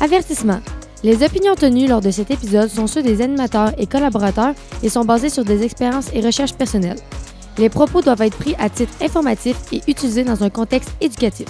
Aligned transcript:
Avertissement. 0.00 0.60
Les 1.02 1.24
opinions 1.24 1.56
tenues 1.56 1.88
lors 1.88 2.00
de 2.00 2.12
cet 2.12 2.30
épisode 2.30 2.68
sont 2.68 2.86
ceux 2.86 3.02
des 3.02 3.20
animateurs 3.20 3.72
et 3.78 3.88
collaborateurs 3.88 4.54
et 4.82 4.88
sont 4.88 5.04
basées 5.04 5.28
sur 5.28 5.44
des 5.44 5.64
expériences 5.64 6.12
et 6.14 6.20
recherches 6.20 6.54
personnelles. 6.54 6.98
Les 7.58 7.68
propos 7.68 8.00
doivent 8.00 8.22
être 8.22 8.36
pris 8.36 8.54
à 8.60 8.70
titre 8.70 8.92
informatif 9.02 9.56
et 9.72 9.80
utilisés 9.88 10.22
dans 10.22 10.44
un 10.44 10.50
contexte 10.50 10.92
éducatif. 11.00 11.48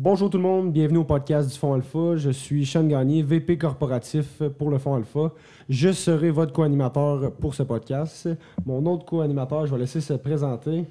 Bonjour 0.00 0.30
tout 0.30 0.38
le 0.38 0.44
monde, 0.44 0.72
bienvenue 0.72 0.98
au 0.98 1.04
podcast 1.04 1.50
du 1.50 1.58
Fonds 1.58 1.74
Alpha. 1.74 2.16
Je 2.16 2.30
suis 2.30 2.64
Sean 2.64 2.84
Gagné, 2.84 3.22
VP 3.22 3.58
corporatif 3.58 4.42
pour 4.56 4.70
le 4.70 4.78
Fonds 4.78 4.94
Alpha. 4.94 5.32
Je 5.68 5.92
serai 5.92 6.30
votre 6.30 6.52
co-animateur 6.52 7.32
pour 7.32 7.54
ce 7.54 7.62
podcast. 7.62 8.28
Mon 8.64 8.86
autre 8.86 9.04
co-animateur, 9.04 9.66
je 9.66 9.74
vais 9.74 9.80
laisser 9.80 10.00
se 10.00 10.14
présenter. 10.14 10.84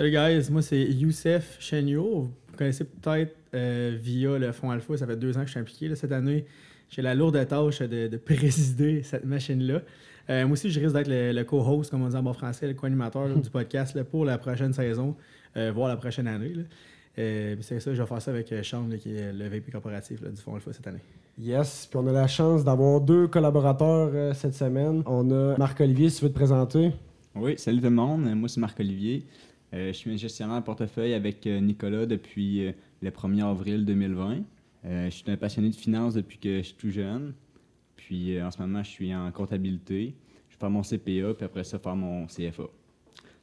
Salut 0.00 0.12
guys, 0.12 0.50
moi 0.50 0.62
c'est 0.62 0.82
Youssef 0.82 1.58
Chenio. 1.60 2.22
Vous 2.22 2.56
connaissez 2.56 2.84
peut-être 2.84 3.36
euh, 3.52 3.98
via 4.00 4.38
le 4.38 4.50
Fonds 4.50 4.70
Alpha, 4.70 4.96
ça 4.96 5.06
fait 5.06 5.14
deux 5.14 5.36
ans 5.36 5.40
que 5.40 5.46
je 5.48 5.50
suis 5.50 5.60
impliqué. 5.60 5.94
cette 5.94 6.12
année, 6.12 6.46
j'ai 6.88 7.02
la 7.02 7.14
lourde 7.14 7.46
tâche 7.46 7.80
de, 7.82 8.16
présider 8.16 9.02
cette 9.04 9.26
machine-là. 9.26 9.82
Euh, 10.30 10.46
moi 10.46 10.54
aussi, 10.54 10.70
je 10.70 10.80
risque 10.80 10.94
d'être 10.94 11.10
le, 11.10 11.42
co-host, 11.42 11.90
comme 11.90 12.00
on 12.00 12.08
dit 12.08 12.16
en 12.16 12.22
bon 12.22 12.32
français, 12.32 12.66
le 12.66 12.72
co-animateur 12.72 13.28
du 13.42 13.50
podcast 13.50 14.02
pour 14.04 14.24
la 14.24 14.38
prochaine 14.38 14.72
saison, 14.72 15.16
euh, 15.58 15.70
voire 15.70 15.90
la 15.90 15.98
prochaine 15.98 16.28
année. 16.28 16.54
Euh, 17.18 17.56
c'est 17.60 17.78
ça, 17.78 17.92
je 17.92 18.00
vais 18.00 18.08
faire 18.08 18.22
ça 18.22 18.30
avec 18.30 18.54
Sean, 18.62 18.88
qui 18.98 19.14
est 19.14 19.34
le 19.34 19.48
VP 19.48 19.70
corporatif 19.70 20.22
du 20.22 20.40
Fonds 20.40 20.54
Alpha 20.54 20.72
cette 20.72 20.86
année. 20.86 21.02
Yes, 21.38 21.86
puis 21.90 22.00
on 22.02 22.06
a 22.06 22.12
la 22.12 22.26
chance 22.26 22.64
d'avoir 22.64 23.02
deux 23.02 23.28
collaborateurs 23.28 24.12
euh, 24.14 24.32
cette 24.32 24.54
semaine. 24.54 25.02
On 25.04 25.30
a 25.30 25.58
Marc-Olivier, 25.58 26.08
si 26.08 26.20
tu 26.20 26.24
veux 26.24 26.30
te 26.30 26.36
présenter. 26.36 26.90
Oui, 27.34 27.54
salut 27.58 27.80
tout 27.80 27.84
le 27.84 27.90
monde. 27.90 28.34
Moi, 28.34 28.48
c'est 28.48 28.60
Marc-Olivier. 28.60 29.26
Je 29.72 29.92
suis 29.92 30.16
gestionnaire 30.18 30.60
de 30.60 30.64
portefeuille 30.64 31.14
avec 31.14 31.46
Nicolas 31.46 32.06
depuis 32.06 32.72
le 33.02 33.10
1er 33.10 33.44
avril 33.44 33.84
2020. 33.84 34.38
je 34.84 35.10
suis 35.10 35.30
un 35.30 35.36
passionné 35.36 35.70
de 35.70 35.74
finance 35.74 36.14
depuis 36.14 36.38
que 36.38 36.58
je 36.58 36.62
suis 36.62 36.74
tout 36.74 36.90
jeune. 36.90 37.34
Puis 37.96 38.40
en 38.42 38.50
ce 38.50 38.58
moment, 38.60 38.82
je 38.82 38.90
suis 38.90 39.14
en 39.14 39.30
comptabilité. 39.30 40.14
Je 40.48 40.54
vais 40.54 40.58
faire 40.58 40.70
mon 40.70 40.82
CPA, 40.82 41.34
puis 41.34 41.44
après 41.44 41.64
ça, 41.64 41.78
faire 41.78 41.96
mon 41.96 42.26
CFA. 42.26 42.64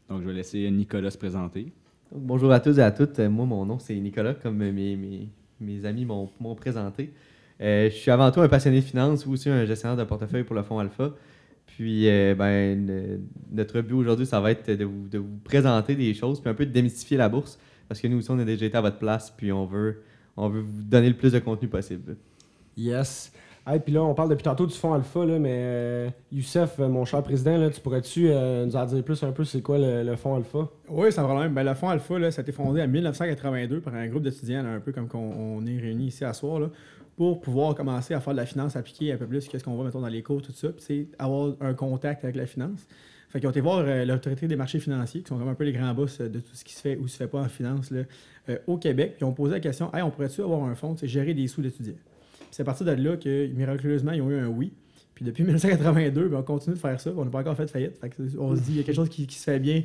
Donc, 0.09 0.21
je 0.21 0.27
vais 0.27 0.33
laisser 0.33 0.69
Nicolas 0.71 1.11
se 1.11 1.17
présenter 1.17 1.71
bonjour 2.11 2.51
à 2.51 2.59
tous 2.59 2.77
et 2.79 2.81
à 2.81 2.91
toutes. 2.91 3.19
Moi, 3.19 3.45
mon 3.45 3.65
nom, 3.65 3.79
c'est 3.79 3.95
Nicolas, 3.95 4.33
comme 4.33 4.57
mes, 4.57 5.29
mes, 5.59 5.85
amis 5.85 6.05
m'ont 6.05 6.55
présenté. 6.55 7.13
Euh, 7.59 7.89
je 7.89 7.95
suis 7.95 8.11
avant 8.11 8.29
tout 8.31 8.41
un 8.41 8.47
passionné 8.47 8.81
de 8.81 8.85
finance 8.85 9.25
ou 9.25 9.31
aussi 9.31 9.49
un 9.49 9.65
gestionnaire 9.65 9.97
de 9.97 10.03
portefeuille 10.03 10.43
pour 10.43 10.55
le 10.55 10.63
fonds 10.63 10.79
Alpha. 10.79 11.11
Puis, 11.77 12.09
euh, 12.09 12.33
ben, 12.33 13.21
notre 13.51 13.81
but 13.81 13.93
aujourd'hui, 13.93 14.25
ça 14.25 14.39
va 14.39 14.49
être 14.49 14.71
de 14.71 14.83
vous, 14.83 15.37
présenter 15.43 15.93
des 15.93 16.15
choses, 16.15 16.41
puis 16.41 16.49
un 16.49 16.55
peu 16.55 16.65
de 16.65 16.71
démystifier 16.71 17.17
la 17.17 17.29
bourse, 17.29 17.59
parce 17.87 18.01
que 18.01 18.07
nous 18.07 18.17
aussi, 18.17 18.31
on 18.31 18.39
a 18.39 18.45
déjà 18.45 18.65
été 18.65 18.75
à 18.75 18.81
votre 18.81 18.97
place, 18.97 19.29
puis 19.29 19.51
on 19.51 19.67
veut, 19.67 20.01
on 20.37 20.49
veut 20.49 20.61
vous 20.61 20.81
donner 20.81 21.07
le 21.07 21.15
plus 21.15 21.33
de 21.33 21.37
contenu 21.37 21.67
possible. 21.67 22.17
Yes. 22.75 23.31
Et 23.73 23.79
puis 23.79 23.93
là, 23.93 24.01
on 24.01 24.13
parle 24.13 24.29
depuis 24.29 24.43
tantôt 24.43 24.65
du 24.65 24.73
fonds 24.73 24.93
Alpha, 24.93 25.25
là, 25.25 25.39
mais 25.39 25.51
euh, 25.53 26.09
Youssef, 26.31 26.79
euh, 26.79 26.87
mon 26.87 27.03
cher 27.03 27.21
président, 27.21 27.57
là, 27.57 27.69
tu 27.69 27.81
pourrais-tu 27.81 28.29
euh, 28.29 28.65
nous 28.65 28.75
en 28.77 28.85
dire 28.85 29.03
plus 29.03 29.21
un 29.23 29.31
peu 29.33 29.43
c'est 29.43 29.61
quoi 29.61 29.77
le, 29.77 30.15
fonds 30.15 30.35
Alpha? 30.35 30.69
Oui, 30.87 31.11
sans 31.11 31.25
problème. 31.25 31.53
Ben, 31.53 31.63
le 31.63 31.73
fonds 31.73 31.89
Alpha, 31.89 32.17
là, 32.17 32.31
ça 32.31 32.41
a 32.41 32.43
été 32.43 32.53
fondé 32.53 32.81
en 32.81 32.87
1982 32.87 33.81
par 33.81 33.93
un 33.93 34.07
groupe 34.07 34.23
d'étudiants, 34.23 34.65
un 34.65 34.79
peu 34.79 34.93
comme 34.93 35.09
on, 35.13 35.65
est 35.65 35.77
réunis 35.77 36.07
ici 36.07 36.23
à 36.23 36.31
soir, 36.31 36.61
là, 36.61 36.69
pour 37.17 37.41
pouvoir 37.41 37.75
commencer 37.75 38.13
à 38.13 38.21
faire 38.21 38.33
de 38.33 38.37
la 38.37 38.45
finance 38.45 38.77
appliquée 38.77 39.11
un 39.11 39.17
peu 39.17 39.27
plus 39.27 39.49
qu'est-ce 39.49 39.65
qu'on 39.65 39.75
voit 39.75 39.83
mettons, 39.83 40.01
dans 40.01 40.07
les 40.07 40.23
cours, 40.23 40.41
tout 40.41 40.53
ça, 40.53 40.69
puis 40.69 41.09
avoir 41.19 41.53
un 41.59 41.73
contact 41.73 42.23
avec 42.23 42.37
la 42.37 42.45
finance. 42.45 42.87
Fait 43.29 43.41
qu'ils 43.41 43.49
ont 43.49 43.51
été 43.51 43.59
voir 43.59 43.83
l'autorité 44.05 44.47
des 44.47 44.55
marchés 44.55 44.79
financiers, 44.79 45.21
qui 45.23 45.27
sont 45.27 45.37
comme 45.37 45.49
un 45.49 45.55
peu 45.55 45.65
les 45.65 45.73
grands 45.73 45.93
boss 45.93 46.19
de 46.19 46.39
tout 46.39 46.55
ce 46.55 46.63
qui 46.63 46.73
se 46.73 46.79
fait 46.79 46.95
ou 46.95 47.09
se 47.09 47.17
fait 47.17 47.27
pas 47.27 47.39
en 47.39 47.49
finance 47.49 47.91
là, 47.91 48.03
au 48.65 48.77
Québec, 48.77 49.15
puis 49.17 49.25
ont 49.25 49.33
posé 49.33 49.55
la 49.55 49.59
question 49.59 49.93
hey, 49.93 50.01
on 50.03 50.09
pourrait-tu 50.09 50.41
avoir 50.41 50.63
un 50.63 50.75
fonds, 50.75 50.95
gérer 51.03 51.33
des 51.33 51.49
sous 51.49 51.61
d'étudiants 51.61 51.95
c'est 52.57 52.63
à 52.63 52.65
partir 52.65 52.87
de 52.87 52.91
là 52.93 53.17
que, 53.17 53.45
miraculeusement, 53.53 54.13
ils 54.13 54.21
ont 54.23 54.31
eu 54.31 54.39
un 54.39 54.47
oui. 54.47 54.73
Puis 55.13 55.23
depuis 55.23 55.43
1982, 55.45 56.27
ben, 56.27 56.39
on 56.39 56.41
continue 56.41 56.75
de 56.75 56.79
faire 56.79 56.99
ça. 56.99 57.11
On 57.15 57.23
n'a 57.23 57.29
pas 57.29 57.41
encore 57.41 57.55
fait 57.55 57.65
de 57.65 57.69
faillite. 57.69 58.01
on 58.39 58.55
se 58.55 58.61
dit 58.61 58.65
qu'il 58.65 58.77
y 58.77 58.79
a 58.79 58.83
quelque 58.83 58.95
chose 58.95 59.09
qui, 59.09 59.27
se 59.31 59.43
fait 59.43 59.59
bien 59.59 59.83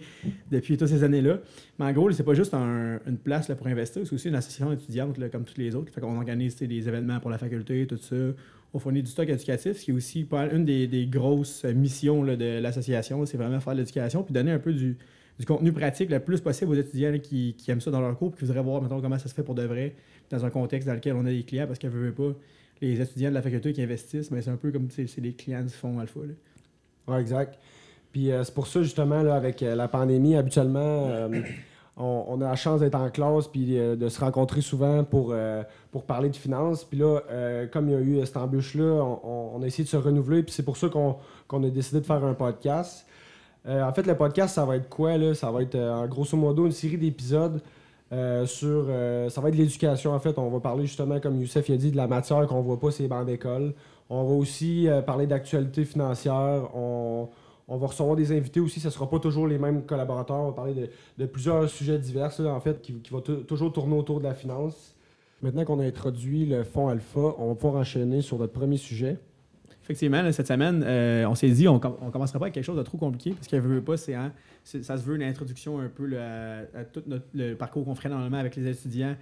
depuis 0.50 0.78
toutes 0.78 0.88
ces 0.88 1.04
années-là. 1.04 1.40
Mais 1.78 1.84
en 1.84 1.92
gros, 1.92 2.10
c'est 2.12 2.22
pas 2.22 2.32
juste 2.32 2.54
une 2.54 3.18
place 3.22 3.50
là, 3.50 3.56
pour 3.56 3.66
investir, 3.66 4.06
c'est 4.06 4.14
aussi 4.14 4.28
une 4.28 4.36
association 4.36 4.72
étudiante 4.72 5.18
comme 5.30 5.44
toutes 5.44 5.58
les 5.58 5.74
autres. 5.74 5.92
Fait 5.92 6.00
qu'on 6.00 6.16
organise 6.16 6.56
des 6.56 6.88
événements 6.88 7.20
pour 7.20 7.28
la 7.28 7.36
faculté, 7.36 7.86
tout 7.86 7.98
ça. 7.98 8.16
On 8.72 8.78
fournit 8.78 9.02
du 9.02 9.10
stock 9.10 9.28
éducatif, 9.28 9.76
ce 9.76 9.84
qui 9.84 9.90
est 9.90 9.94
aussi 9.94 10.26
une 10.32 10.64
des, 10.64 11.06
grosses 11.12 11.64
missions 11.64 12.24
de 12.24 12.58
l'association. 12.58 13.26
C'est 13.26 13.36
vraiment 13.36 13.60
faire 13.60 13.74
de 13.74 13.80
l'éducation 13.80 14.22
puis 14.22 14.32
donner 14.32 14.52
un 14.52 14.58
peu 14.58 14.72
du, 14.72 14.96
contenu 15.46 15.72
pratique 15.72 16.08
le 16.08 16.20
plus 16.20 16.40
possible 16.40 16.70
aux 16.70 16.74
étudiants 16.74 17.18
qui, 17.18 17.54
aiment 17.68 17.82
ça 17.82 17.90
dans 17.90 18.00
leur 18.00 18.16
cours, 18.16 18.34
qui 18.34 18.46
voudraient 18.46 18.62
voir 18.62 18.80
maintenant 18.80 19.02
comment 19.02 19.18
ça 19.18 19.28
se 19.28 19.34
fait 19.34 19.42
pour 19.42 19.54
de 19.54 19.64
vrai, 19.64 19.94
dans 20.30 20.42
un 20.46 20.50
contexte 20.50 20.88
dans 20.88 20.94
lequel 20.94 21.16
on 21.16 21.26
a 21.26 21.30
des 21.30 21.42
clients, 21.42 21.66
parce 21.66 21.78
qu'ils 21.78 21.90
ne 21.90 21.94
veulent 21.94 22.14
pas 22.14 22.32
les 22.86 23.00
étudiants 23.00 23.30
de 23.30 23.34
la 23.34 23.42
faculté 23.42 23.72
qui 23.72 23.82
investissent, 23.82 24.30
mais 24.30 24.42
c'est 24.42 24.50
un 24.50 24.56
peu 24.56 24.70
comme 24.70 24.88
c'est 24.90 25.20
des 25.20 25.32
clients 25.32 25.62
du 25.62 25.72
fonds 25.72 25.98
Alpha. 25.98 26.20
Oui, 27.08 27.16
exact. 27.18 27.58
Puis 28.12 28.30
euh, 28.30 28.44
c'est 28.44 28.54
pour 28.54 28.66
ça, 28.66 28.82
justement, 28.82 29.22
là, 29.22 29.34
avec 29.34 29.62
euh, 29.62 29.74
la 29.74 29.88
pandémie, 29.88 30.36
habituellement, 30.36 31.06
euh, 31.08 31.42
on, 31.96 32.40
a 32.40 32.44
la 32.44 32.56
chance 32.56 32.80
d'être 32.80 32.94
en 32.94 33.10
classe 33.10 33.48
puis 33.48 33.76
de 33.76 34.08
se 34.08 34.20
rencontrer 34.20 34.60
souvent 34.60 35.04
pour, 35.04 35.34
pour 35.90 36.04
parler 36.04 36.30
de 36.30 36.36
finances. 36.36 36.84
Puis 36.84 36.98
là, 36.98 37.20
comme 37.70 37.88
il 37.88 37.92
y 37.92 37.94
a 37.94 38.00
eu 38.00 38.26
cette 38.26 38.38
embûche-là, 38.38 39.04
on, 39.22 39.62
a 39.62 39.66
essayé 39.66 39.84
de 39.84 39.88
se 39.90 39.98
renouveler. 39.98 40.42
Puis 40.42 40.54
c'est 40.54 40.62
pour 40.62 40.78
ça 40.78 40.88
qu'on 40.88 41.64
a 41.64 41.68
décidé 41.68 42.00
de 42.00 42.06
faire 42.06 42.24
un 42.24 42.32
podcast. 42.32 43.06
en 43.68 43.92
fait, 43.92 44.06
le 44.06 44.16
podcast, 44.16 44.54
ça 44.54 44.64
va 44.64 44.76
être 44.76 44.88
quoi? 44.88 45.18
Là? 45.18 45.34
Ça 45.34 45.50
va 45.50 45.60
être, 45.62 46.08
grosso 46.08 46.34
modo, 46.34 46.64
une 46.64 46.72
série 46.72 46.96
d'épisodes 46.96 47.60
euh, 48.12 48.44
sur, 48.44 48.86
euh, 48.88 49.30
ça 49.30 49.40
va 49.40 49.48
être 49.48 49.54
l'éducation 49.54 50.12
en 50.12 50.18
fait. 50.18 50.38
On 50.38 50.50
va 50.50 50.60
parler 50.60 50.84
justement, 50.84 51.18
comme 51.18 51.40
Youssef 51.40 51.70
a 51.70 51.76
dit, 51.76 51.90
de 51.90 51.96
la 51.96 52.06
matière 52.06 52.46
qu'on 52.46 52.60
voit 52.60 52.78
pas 52.78 52.90
ces 52.90 53.08
bancs 53.08 53.24
d'école. 53.24 53.72
On 54.10 54.24
va 54.24 54.34
aussi 54.34 54.86
euh, 54.88 55.00
parler 55.00 55.26
d'actualité 55.26 55.84
financière. 55.84 56.76
On, 56.76 57.28
va 57.68 57.86
recevoir 57.86 58.16
des 58.16 58.36
invités 58.36 58.60
aussi. 58.60 58.80
Ce 58.80 58.88
ne 58.88 58.92
sera 58.92 59.08
pas 59.08 59.18
toujours 59.18 59.46
les 59.46 59.58
mêmes 59.58 59.86
collaborateurs. 59.86 60.36
On 60.36 60.46
va 60.48 60.52
parler 60.52 60.90
de, 61.16 61.26
plusieurs 61.26 61.70
sujets 61.70 61.98
divers 61.98 62.38
en 62.40 62.60
fait 62.60 62.82
qui, 62.82 63.00
vont 63.10 63.22
toujours 63.22 63.72
tourner 63.72 63.96
autour 63.96 64.18
de 64.18 64.24
la 64.24 64.34
finance. 64.34 64.94
Maintenant 65.40 65.64
qu'on 65.64 65.80
a 65.80 65.84
introduit 65.84 66.44
le 66.44 66.64
fonds 66.64 66.88
Alpha, 66.88 67.34
on 67.38 67.48
va 67.48 67.54
pouvoir 67.54 67.80
enchaîner 67.80 68.20
sur 68.20 68.38
notre 68.38 68.52
premier 68.52 68.76
sujet. 68.76 69.16
Effectivement, 69.82 70.30
cette 70.32 70.46
semaine, 70.46 70.84
on 71.28 71.34
s'est 71.34 71.50
dit 71.50 71.66
on, 71.66 71.74
ne 71.74 72.10
commencera 72.10 72.38
pas 72.38 72.46
avec 72.46 72.54
quelque 72.54 72.64
chose 72.64 72.78
de 72.78 72.82
trop 72.82 72.98
compliqué 72.98 73.32
parce 73.32 73.48
qu'elle 73.48 73.60
veut 73.60 73.82
pas, 73.82 73.96
c'est 73.96 74.14
hein, 74.14 74.32
ça 74.64 74.96
se 74.96 75.02
veut 75.02 75.16
une 75.16 75.22
introduction 75.22 75.80
un 75.80 75.88
peu 75.88 76.08
à, 76.18 76.84
tout 76.84 77.02
notre, 77.06 77.24
le 77.34 77.54
parcours 77.54 77.84
qu'on 77.84 77.94
ferait 77.94 78.08
normalement 78.08 78.38
avec 78.38 78.54
les 78.54 78.68
étudiants 78.68 79.16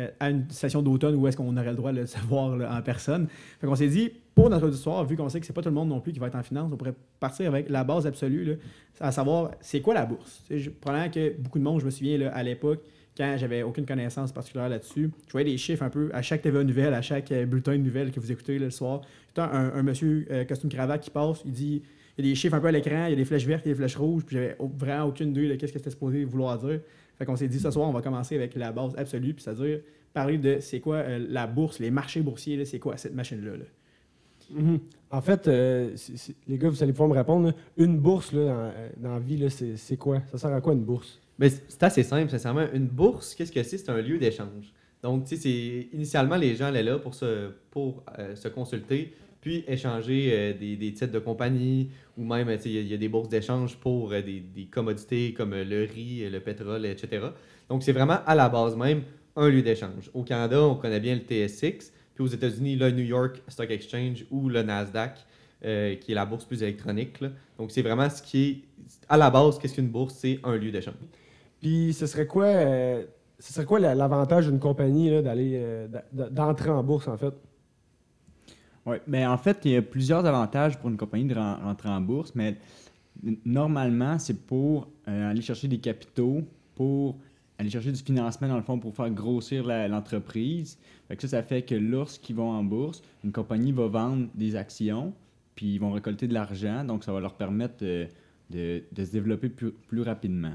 euh, 0.00 0.08
à 0.18 0.30
une 0.30 0.50
session 0.50 0.82
d'automne 0.82 1.14
où 1.14 1.28
est-ce 1.28 1.36
qu'on 1.36 1.56
aurait 1.56 1.70
le 1.70 1.76
droit 1.76 1.92
de 1.92 2.00
le 2.00 2.06
savoir 2.06 2.58
en 2.68 2.82
personne. 2.82 3.28
Fait 3.60 3.66
qu'on 3.66 3.76
s'est 3.76 3.88
dit, 3.88 4.10
pour 4.34 4.50
notre 4.50 4.66
auditoire, 4.66 5.04
vu 5.04 5.16
qu'on 5.16 5.28
sait 5.28 5.38
que 5.38 5.46
c'est 5.46 5.52
pas 5.52 5.62
tout 5.62 5.68
le 5.68 5.74
monde 5.74 5.88
non 5.88 6.00
plus 6.00 6.12
qui 6.12 6.18
va 6.18 6.26
être 6.26 6.34
en 6.34 6.42
finance, 6.42 6.70
on 6.72 6.76
pourrait 6.76 6.94
partir 7.20 7.48
avec 7.48 7.68
la 7.68 7.84
base 7.84 8.04
absolue, 8.04 8.58
à 9.00 9.12
savoir, 9.12 9.52
c'est 9.60 9.80
quoi 9.80 9.94
la 9.94 10.04
bourse? 10.04 10.44
Je, 10.50 10.70
que 10.70 11.38
beaucoup 11.38 11.60
de 11.60 11.64
monde, 11.64 11.80
je 11.80 11.84
me 11.84 11.90
souviens 11.90 12.28
à 12.32 12.42
l'époque, 12.42 12.80
quand 13.16 13.36
j'avais 13.38 13.62
aucune 13.62 13.86
connaissance 13.86 14.32
particulière 14.32 14.68
là-dessus, 14.68 15.10
je 15.26 15.32
voyais 15.32 15.50
des 15.50 15.56
chiffres 15.56 15.82
un 15.82 15.90
peu 15.90 16.10
à 16.12 16.22
chaque 16.22 16.42
TVA 16.42 16.64
nouvelle, 16.64 16.94
à 16.94 17.02
chaque 17.02 17.30
euh, 17.30 17.46
bulletin 17.46 17.72
de 17.72 17.78
nouvelles 17.78 18.10
que 18.10 18.18
vous 18.18 18.32
écoutez 18.32 18.58
le 18.58 18.70
soir. 18.70 19.02
Un, 19.36 19.72
un, 19.74 19.82
monsieur 19.82 20.26
euh, 20.30 20.44
costume 20.44 20.70
cravate 20.70 21.02
qui 21.02 21.10
passe, 21.10 21.42
il 21.44 21.52
dit 21.52 21.82
il 22.16 22.24
y 22.24 22.28
a 22.28 22.30
des 22.30 22.34
chiffres 22.34 22.54
un 22.54 22.60
peu 22.60 22.68
à 22.68 22.72
l'écran, 22.72 23.06
il 23.06 23.10
y 23.10 23.12
a 23.12 23.16
des 23.16 23.24
flèches 23.24 23.46
vertes, 23.46 23.62
il 23.64 23.68
y 23.68 23.70
a 23.70 23.74
des 23.74 23.78
flèches 23.78 23.96
rouges, 23.96 24.24
puis 24.24 24.36
j'avais 24.36 24.56
vraiment 24.78 25.06
aucune 25.06 25.30
idée 25.30 25.48
de 25.48 25.54
qu'est-ce 25.54 25.72
que 25.72 25.78
c'était 25.78 25.90
supposé 25.90 26.24
vouloir 26.24 26.58
dire. 26.58 26.80
Fait 27.18 27.24
qu'on 27.24 27.36
s'est 27.36 27.48
dit 27.48 27.60
ce 27.60 27.70
soir, 27.70 27.88
on 27.88 27.92
va 27.92 28.02
commencer 28.02 28.34
avec 28.36 28.54
la 28.56 28.72
base 28.72 28.94
absolue, 28.96 29.34
puis 29.34 29.42
c'est-à-dire 29.42 29.80
parler 30.12 30.38
de 30.38 30.58
c'est 30.60 30.80
quoi 30.80 30.96
euh, 30.96 31.24
la 31.28 31.46
bourse, 31.46 31.78
les 31.78 31.90
marchés 31.90 32.20
boursiers, 32.20 32.64
c'est 32.64 32.78
quoi 32.78 32.96
cette 32.96 33.14
machine-là. 33.14 33.52
Mm-hmm. 34.52 34.80
En 35.10 35.20
fait, 35.20 35.46
les 35.46 36.58
gars, 36.58 36.68
vous 36.68 36.82
allez 36.82 36.92
pouvoir 36.92 37.08
me 37.08 37.14
répondre. 37.14 37.52
une 37.76 37.98
bourse 37.98 38.32
là, 38.32 38.72
dans, 38.96 39.12
la 39.12 39.18
vie, 39.20 39.48
c'est 39.76 39.96
quoi? 39.96 40.20
Ça 40.32 40.38
sert 40.38 40.52
à 40.52 40.60
quoi 40.60 40.72
une 40.72 40.82
bourse? 40.82 41.20
C'est 41.40 41.82
assez 41.82 42.02
simple, 42.02 42.30
sincèrement. 42.30 42.66
Une 42.72 42.86
bourse, 42.86 43.34
qu'est-ce 43.34 43.52
que 43.52 43.62
c'est? 43.62 43.78
C'est 43.78 43.90
un 43.90 44.00
lieu 44.00 44.18
d'échange. 44.18 44.72
Donc, 45.02 45.24
tu 45.26 45.36
initialement, 45.92 46.36
les 46.36 46.56
gens 46.56 46.66
allaient 46.66 46.82
là 46.82 46.98
pour 46.98 47.14
se, 47.14 47.50
euh, 47.76 48.50
consulter, 48.54 49.12
puis 49.40 49.64
échanger 49.68 50.30
euh, 50.32 50.52
des, 50.54 50.92
titres 50.94 51.12
de 51.12 51.18
compagnie 51.18 51.90
ou 52.16 52.24
même 52.24 52.48
il 52.64 52.88
y, 52.88 52.94
a 52.94 52.96
des 52.96 53.08
bourses 53.08 53.28
d'échange 53.28 53.76
pour 53.76 54.12
euh, 54.12 54.22
des, 54.22 54.64
commodités 54.70 55.34
comme 55.34 55.54
le 55.54 55.82
riz, 55.82 56.30
le 56.30 56.40
pétrole, 56.40 56.86
etc. 56.86 57.26
Donc 57.68 57.82
c'est 57.82 57.92
vraiment 57.92 58.20
à 58.24 58.34
la 58.34 58.48
base 58.48 58.76
même 58.76 59.02
un 59.36 59.50
lieu 59.50 59.60
d'échange. 59.60 60.10
Au 60.14 60.22
Canada, 60.22 60.62
on 60.62 60.76
connaît 60.76 61.00
bien 61.00 61.16
le 61.16 61.20
TSX, 61.20 61.92
puis 62.14 62.24
aux 62.24 62.28
États-Unis, 62.28 62.76
le 62.76 62.90
New 62.92 63.04
York 63.04 63.42
Stock 63.48 63.70
Exchange 63.70 64.24
ou 64.30 64.48
le 64.48 64.62
Nasdaq, 64.62 65.18
qui 65.60 65.66
est 66.12 66.14
la 66.14 66.24
bourse 66.24 66.44
plus 66.44 66.62
électronique. 66.62 67.18
Donc 67.58 67.72
c'est 67.72 67.82
vraiment 67.82 68.08
ce 68.08 68.22
qui 68.22 68.44
est 68.44 68.62
à 69.08 69.16
la 69.16 69.28
base, 69.30 69.58
qu'est-ce 69.58 69.74
qu'une 69.74 69.88
bourse? 69.88 70.14
C'est 70.14 70.38
un 70.44 70.56
lieu 70.56 70.70
d'échange. 70.70 70.94
Puis 71.64 71.94
ce 71.94 72.06
serait 72.06 72.26
quoi, 72.26 72.52
ce 73.38 73.52
serait 73.54 73.64
quoi 73.64 73.80
l'avantage 73.80 74.46
d'une 74.46 74.58
compagnie 74.58 75.08
d'aller 75.22 75.88
d'entrer 76.12 76.68
en 76.68 76.84
bourse 76.84 77.08
en 77.08 77.16
fait? 77.16 77.32
Oui, 78.84 78.98
mais 79.06 79.24
en 79.24 79.38
fait, 79.38 79.60
il 79.64 79.70
y 79.70 79.76
a 79.76 79.80
plusieurs 79.80 80.26
avantages 80.26 80.78
pour 80.78 80.90
une 80.90 80.98
compagnie 80.98 81.24
de 81.24 81.34
rentrer 81.34 81.88
en 81.88 82.02
bourse, 82.02 82.32
mais 82.34 82.58
normalement, 83.46 84.18
c'est 84.18 84.38
pour 84.46 84.88
euh, 85.08 85.30
aller 85.30 85.40
chercher 85.40 85.66
des 85.66 85.78
capitaux 85.78 86.42
pour 86.74 87.16
aller 87.56 87.70
chercher 87.70 87.92
du 87.92 88.02
financement, 88.02 88.48
dans 88.48 88.56
le 88.56 88.62
fond, 88.62 88.78
pour 88.78 88.94
faire 88.94 89.08
grossir 89.08 89.64
l'entreprise. 89.66 90.76
Ça, 91.18 91.28
ça 91.28 91.42
fait 91.42 91.62
que 91.62 91.74
lorsqu'ils 91.74 92.36
vont 92.36 92.50
en 92.50 92.62
bourse, 92.62 93.00
une 93.24 93.32
compagnie 93.32 93.72
va 93.72 93.86
vendre 93.86 94.26
des 94.34 94.54
actions, 94.54 95.14
puis 95.54 95.76
ils 95.76 95.78
vont 95.78 95.92
récolter 95.92 96.28
de 96.28 96.34
l'argent, 96.34 96.84
donc 96.84 97.04
ça 97.04 97.12
va 97.14 97.20
leur 97.20 97.36
permettre 97.36 97.76
euh, 97.80 98.04
de, 98.50 98.82
de 98.92 99.02
se 99.02 99.12
développer 99.12 99.48
plus, 99.48 99.72
plus 99.72 100.02
rapidement. 100.02 100.52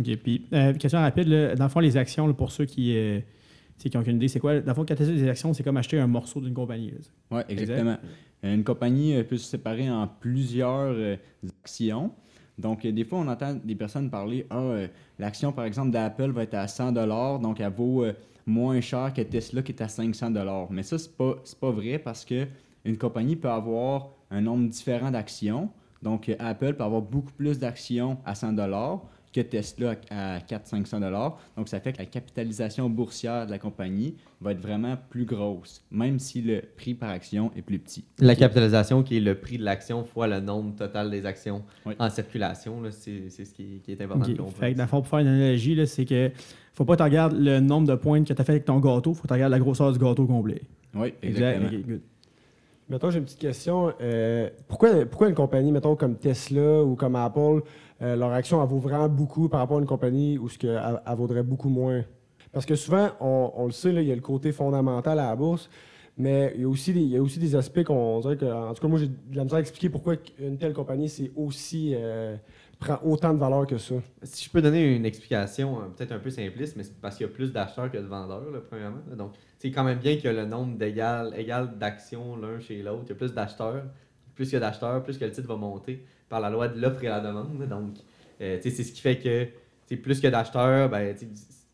OK. 0.00 0.16
Puis, 0.16 0.46
euh, 0.52 0.72
question 0.74 0.98
rapide, 0.98 1.28
là, 1.28 1.54
dans 1.54 1.64
le 1.64 1.70
fond, 1.70 1.80
les 1.80 1.96
actions, 1.96 2.26
là, 2.26 2.34
pour 2.34 2.52
ceux 2.52 2.64
qui 2.64 2.96
euh, 2.96 3.20
qui 3.86 3.96
ont 3.96 4.00
aucune 4.00 4.16
idée, 4.16 4.28
c'est 4.28 4.40
quoi? 4.40 4.60
Dans 4.60 4.72
le 4.72 4.74
fond, 4.74 4.84
quand 4.86 4.96
tu 4.96 5.04
des 5.04 5.28
actions, 5.28 5.52
c'est 5.54 5.62
comme 5.62 5.76
acheter 5.76 6.00
un 6.00 6.08
morceau 6.08 6.40
d'une 6.40 6.54
compagnie. 6.54 6.92
Oui, 7.30 7.42
exactement. 7.48 7.96
Euh, 8.44 8.54
Une 8.54 8.64
compagnie 8.64 9.14
euh, 9.14 9.22
peut 9.22 9.36
se 9.36 9.48
séparer 9.48 9.88
en 9.88 10.08
plusieurs 10.08 10.92
euh, 10.92 11.16
actions. 11.62 12.10
Donc, 12.58 12.84
des 12.84 13.04
fois, 13.04 13.20
on 13.20 13.28
entend 13.28 13.54
des 13.54 13.76
personnes 13.76 14.10
parler 14.10 14.44
Ah, 14.50 14.72
l'action, 15.16 15.52
par 15.52 15.64
exemple, 15.64 15.92
d'Apple 15.92 16.32
va 16.32 16.42
être 16.42 16.54
à 16.54 16.66
100 16.66 16.90
donc 17.38 17.60
elle 17.60 17.72
vaut 17.72 18.04
moins 18.46 18.80
cher 18.80 19.12
que 19.14 19.22
Tesla 19.22 19.62
qui 19.62 19.70
est 19.70 19.80
à 19.80 19.86
500 19.86 20.32
Mais 20.70 20.82
ça, 20.82 20.98
c'est 20.98 21.16
pas, 21.16 21.36
pas 21.60 21.70
vrai 21.70 22.00
parce 22.00 22.24
que 22.24 22.48
une 22.84 22.98
compagnie 22.98 23.36
peut 23.36 23.48
avoir 23.48 24.08
un 24.32 24.40
nombre 24.40 24.68
différent 24.68 25.12
d'actions. 25.12 25.70
Donc, 26.02 26.34
Apple 26.40 26.74
peut 26.74 26.82
avoir 26.82 27.00
beaucoup 27.00 27.30
plus 27.30 27.60
d'actions 27.60 28.18
à 28.24 28.34
100 28.34 28.54
que 29.42 29.48
Tesla 29.48 29.94
à 30.10 30.36
à 30.36 30.38
400-500 30.40 31.32
Donc, 31.56 31.68
ça 31.68 31.80
fait 31.80 31.92
que 31.92 31.98
la 31.98 32.06
capitalisation 32.06 32.88
boursière 32.90 33.46
de 33.46 33.50
la 33.50 33.58
compagnie 33.58 34.14
va 34.40 34.52
être 34.52 34.60
vraiment 34.60 34.96
plus 35.10 35.24
grosse, 35.24 35.84
même 35.90 36.18
si 36.18 36.42
le 36.42 36.62
prix 36.76 36.94
par 36.94 37.10
action 37.10 37.50
est 37.56 37.62
plus 37.62 37.78
petit. 37.78 38.04
La 38.18 38.34
capitalisation 38.36 39.02
qui 39.02 39.16
est 39.16 39.20
le 39.20 39.34
prix 39.34 39.58
de 39.58 39.64
l'action 39.64 40.04
fois 40.04 40.26
le 40.28 40.40
nombre 40.40 40.74
total 40.76 41.10
des 41.10 41.26
actions 41.26 41.62
Oui. 41.86 41.94
en 41.98 42.10
circulation, 42.10 42.82
c'est 42.90 43.28
c'est 43.30 43.44
ce 43.44 43.54
qui 43.54 43.62
est, 43.62 43.78
qui 43.78 43.92
est 43.92 44.00
important 44.02 44.22
OK. 44.24 44.30
de 44.32 44.36
comprendre. 44.36 44.56
Fait 44.58 44.72
que, 44.72 44.76
dans 44.78 44.84
le 44.84 44.88
fond, 44.88 44.98
pour 45.00 45.08
faire 45.08 45.18
une 45.20 45.26
analogie, 45.28 45.86
c'est 45.86 46.04
que 46.04 46.30
faut 46.74 46.84
pas 46.84 46.94
que 46.94 46.98
tu 46.98 47.04
regardes 47.04 47.36
le 47.38 47.60
nombre 47.60 47.88
de 47.88 47.94
points 47.96 48.22
que 48.22 48.32
tu 48.32 48.40
as 48.40 48.44
fait 48.44 48.52
avec 48.52 48.64
ton 48.64 48.78
gâteau, 48.78 49.14
faut 49.14 49.22
que 49.22 49.28
tu 49.28 49.32
regardes 49.34 49.52
la 49.52 49.58
grosseur 49.58 49.92
du 49.92 49.98
gâteau 49.98 50.26
complet. 50.26 50.62
Oui, 50.94 51.12
Exact. 51.22 51.56
exactement. 51.56 51.68
OK, 51.80 51.86
good. 51.86 52.00
Mettons, 52.88 53.10
j'ai 53.10 53.18
une 53.18 53.24
petite 53.24 53.38
question. 53.38 53.92
Euh, 54.00 54.48
pourquoi, 54.66 55.28
une 55.28 55.34
compagnie, 55.34 55.72
mettons, 55.72 55.94
comme 55.94 56.16
Tesla 56.16 56.82
ou 56.82 56.94
comme 56.94 57.16
Apple, 57.16 57.60
euh, 58.00 58.16
leur 58.16 58.32
action, 58.32 58.62
elle 58.62 58.68
vaut 58.68 58.78
vraiment 58.78 59.10
beaucoup 59.10 59.50
par 59.50 59.60
rapport 59.60 59.76
à 59.76 59.80
une 59.80 59.86
compagnie 59.86 60.38
où 60.38 60.48
ce 60.48 60.56
elle, 60.66 61.16
vaudrait 61.16 61.42
beaucoup 61.42 61.68
moins? 61.68 62.02
Parce 62.50 62.64
que 62.64 62.74
souvent, 62.76 63.10
on, 63.20 63.66
le 63.66 63.72
sait, 63.72 63.90
il 63.90 64.02
y 64.04 64.12
a 64.12 64.14
le 64.14 64.22
côté 64.22 64.52
fondamental 64.52 65.18
à 65.18 65.26
la 65.26 65.36
bourse, 65.36 65.68
mais 66.16 66.52
il 66.54 66.62
y 66.62 66.64
a 66.64 66.68
aussi 66.68 66.94
des, 66.94 67.00
il 67.00 67.10
y 67.10 67.16
a 67.18 67.22
aussi 67.22 67.38
des 67.38 67.54
aspects 67.56 67.84
qu'on 67.84 68.20
dirait 68.20 68.38
que, 68.38 68.46
en 68.46 68.72
tout 68.72 68.80
cas, 68.80 68.88
moi, 68.88 68.98
j'ai 68.98 69.08
de 69.08 69.36
la 69.36 69.44
misère 69.44 69.58
à 69.58 69.60
expliquer 69.60 69.90
pourquoi 69.90 70.14
une 70.38 70.56
telle 70.56 70.72
compagnie, 70.72 71.10
c'est 71.10 71.30
aussi, 71.36 71.92
euh, 71.94 72.36
prend 72.78 72.98
autant 73.04 73.34
de 73.34 73.38
valeur 73.38 73.66
que 73.66 73.78
ça. 73.78 73.96
Si 74.22 74.44
je 74.44 74.50
peux 74.50 74.62
donner 74.62 74.94
une 74.94 75.04
explication 75.04 75.80
euh, 75.80 75.86
peut-être 75.96 76.12
un 76.12 76.18
peu 76.18 76.30
simpliste, 76.30 76.76
mais 76.76 76.84
c'est 76.84 77.00
parce 77.00 77.16
qu'il 77.16 77.26
y 77.26 77.28
a 77.28 77.32
plus 77.32 77.52
d'acheteurs 77.52 77.90
que 77.90 77.98
de 77.98 78.06
vendeurs, 78.06 78.50
là, 78.50 78.60
premièrement. 78.60 79.00
Donc, 79.16 79.32
c'est 79.58 79.70
quand 79.70 79.84
même 79.84 79.98
bien 79.98 80.16
a 80.24 80.32
le 80.32 80.44
nombre 80.46 80.78
d'égal 80.78 81.34
égal 81.36 81.76
d'actions 81.78 82.36
l'un 82.36 82.60
chez 82.60 82.82
l'autre. 82.82 83.02
Il 83.06 83.08
y 83.10 83.12
a 83.12 83.16
plus 83.16 83.32
d'acheteurs. 83.32 83.84
Plus 84.34 84.50
il 84.50 84.52
y 84.52 84.56
a 84.56 84.60
d'acheteurs, 84.60 85.02
plus 85.02 85.18
que 85.18 85.24
le 85.24 85.32
titre 85.32 85.48
va 85.48 85.56
monter 85.56 86.04
par 86.28 86.40
la 86.40 86.50
loi 86.50 86.68
de 86.68 86.80
l'offre 86.80 87.02
et 87.02 87.08
la 87.08 87.20
demande. 87.20 87.66
Donc, 87.68 87.96
euh, 88.40 88.58
c'est 88.62 88.70
ce 88.70 88.92
qui 88.92 89.00
fait 89.00 89.18
que 89.18 89.96
plus 89.96 90.24
a 90.24 90.30
d'acheteurs, 90.30 90.88
ben, 90.88 91.16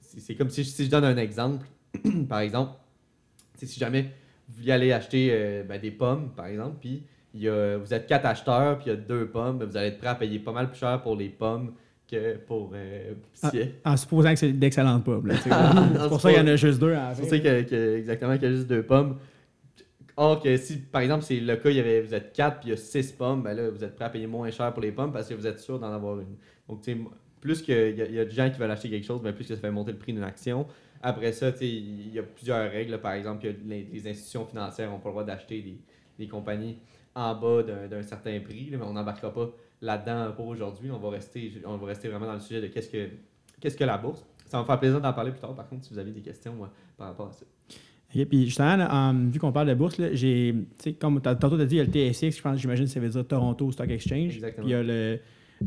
c'est 0.00 0.35
comme 0.35 0.49
si, 0.49 0.65
je 0.65 0.91
donne 0.91 1.05
un 1.05 1.17
exemple. 1.17 1.67
par 2.29 2.41
exemple, 2.41 2.73
si 3.55 3.79
jamais 3.79 4.11
vous 4.49 4.57
vouliez 4.57 4.73
aller 4.73 4.93
acheter 4.93 5.29
euh, 5.33 5.62
ben, 5.65 5.81
des 5.81 5.91
pommes, 5.91 6.31
par 6.35 6.47
exemple, 6.47 6.77
puis 6.81 7.03
y 7.43 7.49
a- 7.49 7.79
vous 7.79 7.93
êtes 7.93 8.07
quatre 8.07 8.27
acheteurs, 8.27 8.79
puis 8.79 8.87
il 8.87 8.91
y 8.91 8.93
a 8.93 8.97
deux 8.97 9.27
pommes, 9.29 9.63
vous 9.63 9.77
allez 9.77 9.89
être 9.89 9.99
prêt 9.99 10.09
à 10.09 10.15
payer 10.15 10.39
pas 10.39 10.53
mal 10.53 10.69
plus 10.71 10.79
cher 10.79 11.01
pour 11.03 11.17
les 11.17 11.29
pommes 11.29 11.73
que 12.11 12.37
pour 12.37 12.73
euh, 12.75 13.15
si- 13.33 13.71
En 13.85 13.97
supposant 13.97 14.31
que 14.33 14.39
c'est 14.39 14.53
d'excellentes 14.53 15.05
sais. 15.43 15.49
Non, 15.51 15.89
c'est 16.03 16.09
pour 16.09 16.21
ça 16.21 16.31
qu'il 16.33 16.39
y 16.41 16.43
en 16.43 16.47
a 16.47 16.57
juste 16.57 16.79
deux 16.79 16.95
C'est 17.15 17.21
pour 17.23 17.31
ça 17.31 17.39
que, 17.39 17.63
que- 17.63 17.97
exactement 17.99 18.35
qu'il 18.35 18.45
y 18.51 18.53
a 18.53 18.57
juste 18.57 18.69
deux 18.69 18.83
pommes. 18.83 19.17
Or 20.17 20.41
que 20.41 20.57
si, 20.57 20.77
par 20.79 21.03
exemple, 21.03 21.25
c'est 21.25 21.41
le 21.41 21.57
cas, 21.57 21.71
il 21.71 21.77
y 21.77 21.81
avait, 21.81 22.01
vous 22.03 22.15
êtes 22.15 22.33
quatre 22.33 22.61
puis 22.61 22.69
il 22.69 22.71
y 22.71 22.75
a 22.75 22.77
six 22.77 23.11
pommes, 23.11 23.43
ben 23.43 23.53
là, 23.55 23.69
vous 23.69 23.83
êtes 23.83 23.97
prêt 23.97 24.05
à 24.05 24.11
payer 24.11 24.29
moins 24.29 24.49
cher 24.51 24.73
pour 24.73 24.83
les 24.83 24.93
pommes 24.93 25.13
parce 25.13 25.29
que 25.29 25.35
vous 25.35 25.47
êtes 25.47 25.59
sûr 25.59 25.79
d'en 25.81 25.93
avoir 25.93 26.21
une. 26.21 26.37
Donc, 26.69 26.83
tu 26.83 26.93
sais, 26.93 26.99
plus 27.41 27.61
qu'il 27.63 27.75
y, 27.75 28.03
a- 28.03 28.09
y 28.11 28.19
a 28.21 28.25
des 28.25 28.31
gens 28.31 28.49
qui 28.49 28.59
veulent 28.61 28.71
acheter 28.71 28.89
quelque 28.91 29.05
chose, 29.05 29.21
ben, 29.21 29.33
plus 29.33 29.45
que 29.47 29.55
ça 29.55 29.61
fait 29.61 29.71
monter 29.73 29.91
le 29.91 29.99
prix 29.99 30.13
d'une 30.13 30.23
action. 30.23 30.67
Après 31.03 31.33
ça, 31.33 31.51
il 31.61 32.13
y 32.15 32.19
a 32.19 32.23
plusieurs 32.23 32.71
règles. 32.71 32.97
Par 32.99 33.13
exemple, 33.13 33.45
il 33.45 33.51
y 33.51 33.55
a 33.55 33.57
les, 33.67 33.89
les 33.93 34.09
institutions 34.09 34.47
financières 34.47 34.89
n'ont 34.89 34.99
pas 35.01 35.09
le 35.09 35.15
droit 35.15 35.25
d'acheter 35.25 35.61
des, 35.61 35.79
des 36.19 36.29
compagnies 36.29 36.79
en 37.14 37.34
bas 37.34 37.62
d'un 37.62 38.02
certain 38.02 38.40
prix, 38.40 38.70
là, 38.70 38.78
mais 38.78 38.84
on 38.84 38.93
n'embarquera 38.93 39.32
pas 39.32 39.50
là-dedans 39.81 40.32
pour 40.34 40.49
aujourd'hui. 40.49 40.90
On 40.90 40.99
va 40.99 41.11
rester, 41.11 41.52
on 41.64 41.76
va 41.76 41.87
rester 41.87 42.08
vraiment 42.08 42.26
dans 42.26 42.34
le 42.34 42.40
sujet 42.40 42.61
de 42.61 42.66
qu'est-ce 42.69 42.88
que 42.88 43.08
qu'est-ce 43.61 43.76
que 43.76 43.84
la 43.84 43.99
bourse. 43.99 44.25
Ça 44.46 44.58
va 44.58 44.62
me 44.62 44.66
faire 44.66 44.78
plaisir 44.78 45.00
d'en 45.00 45.12
parler 45.12 45.31
plus 45.31 45.40
tard, 45.40 45.55
par 45.55 45.69
contre, 45.69 45.84
si 45.84 45.93
vous 45.93 45.99
avez 45.99 46.11
des 46.11 46.20
questions 46.20 46.55
moi, 46.55 46.70
par 46.96 47.08
rapport 47.08 47.28
à 47.28 47.32
ça. 47.32 47.46
OK, 48.14 48.25
puis 48.26 48.44
justement, 48.44 48.76
là, 48.76 49.12
vu 49.12 49.38
qu'on 49.38 49.52
parle 49.52 49.69
de 49.69 49.75
bourse, 49.75 50.00
j'ai, 50.12 50.55
comme 51.00 51.20
tantôt 51.20 51.56
tu 51.56 51.62
as 51.62 51.66
dit, 51.66 51.76
il 51.76 51.78
y 51.78 51.81
a 51.81 51.84
le 51.84 52.12
TSX, 52.12 52.37
je 52.37 52.43
pense, 52.43 52.58
j'imagine 52.58 52.84
que 52.84 52.90
ça 52.90 53.00
veut 53.00 53.08
dire 53.08 53.26
Toronto 53.26 53.72
Stock 53.72 53.88
Exchange. 53.88 54.34
Exactement. 54.34 54.66
Puis 54.66 54.72
il 54.72 54.76
y 54.76 54.78
a 54.78 54.82
le, 54.82 55.20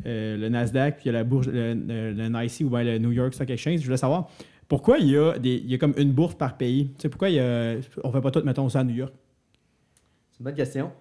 euh, 0.06 0.38
le 0.38 0.50
Nasdaq, 0.50 0.98
puis 0.98 1.06
il 1.06 1.08
y 1.08 1.10
a 1.10 1.14
la 1.14 1.24
bourse, 1.24 1.48
le, 1.48 1.74
le, 1.74 2.66
ou 2.66 2.70
bien 2.70 2.84
le 2.84 2.98
New 3.00 3.12
York 3.12 3.34
Stock 3.34 3.50
Exchange. 3.50 3.80
Je 3.80 3.86
voulais 3.86 3.98
savoir, 3.98 4.30
pourquoi 4.68 5.00
il 5.00 5.10
y 5.10 5.18
a, 5.18 5.38
des, 5.38 5.56
il 5.56 5.72
y 5.72 5.74
a 5.74 5.78
comme 5.78 5.96
une 5.98 6.12
bourse 6.12 6.36
par 6.36 6.56
pays? 6.56 6.90
Tu 6.90 7.04
sais, 7.04 7.10
pourquoi 7.10 7.30
il 7.30 7.36
y 7.36 7.40
a, 7.40 7.78
on 8.04 8.12
fait 8.12 8.22
pas 8.22 8.32
tout, 8.32 8.44
mettons, 8.44 8.70
ça 8.70 8.82
à 8.82 8.84
New 8.84 8.96
York? 8.96 9.14
C'est 10.32 10.40
une 10.40 10.44
bonne 10.46 10.56
question. 10.56 10.92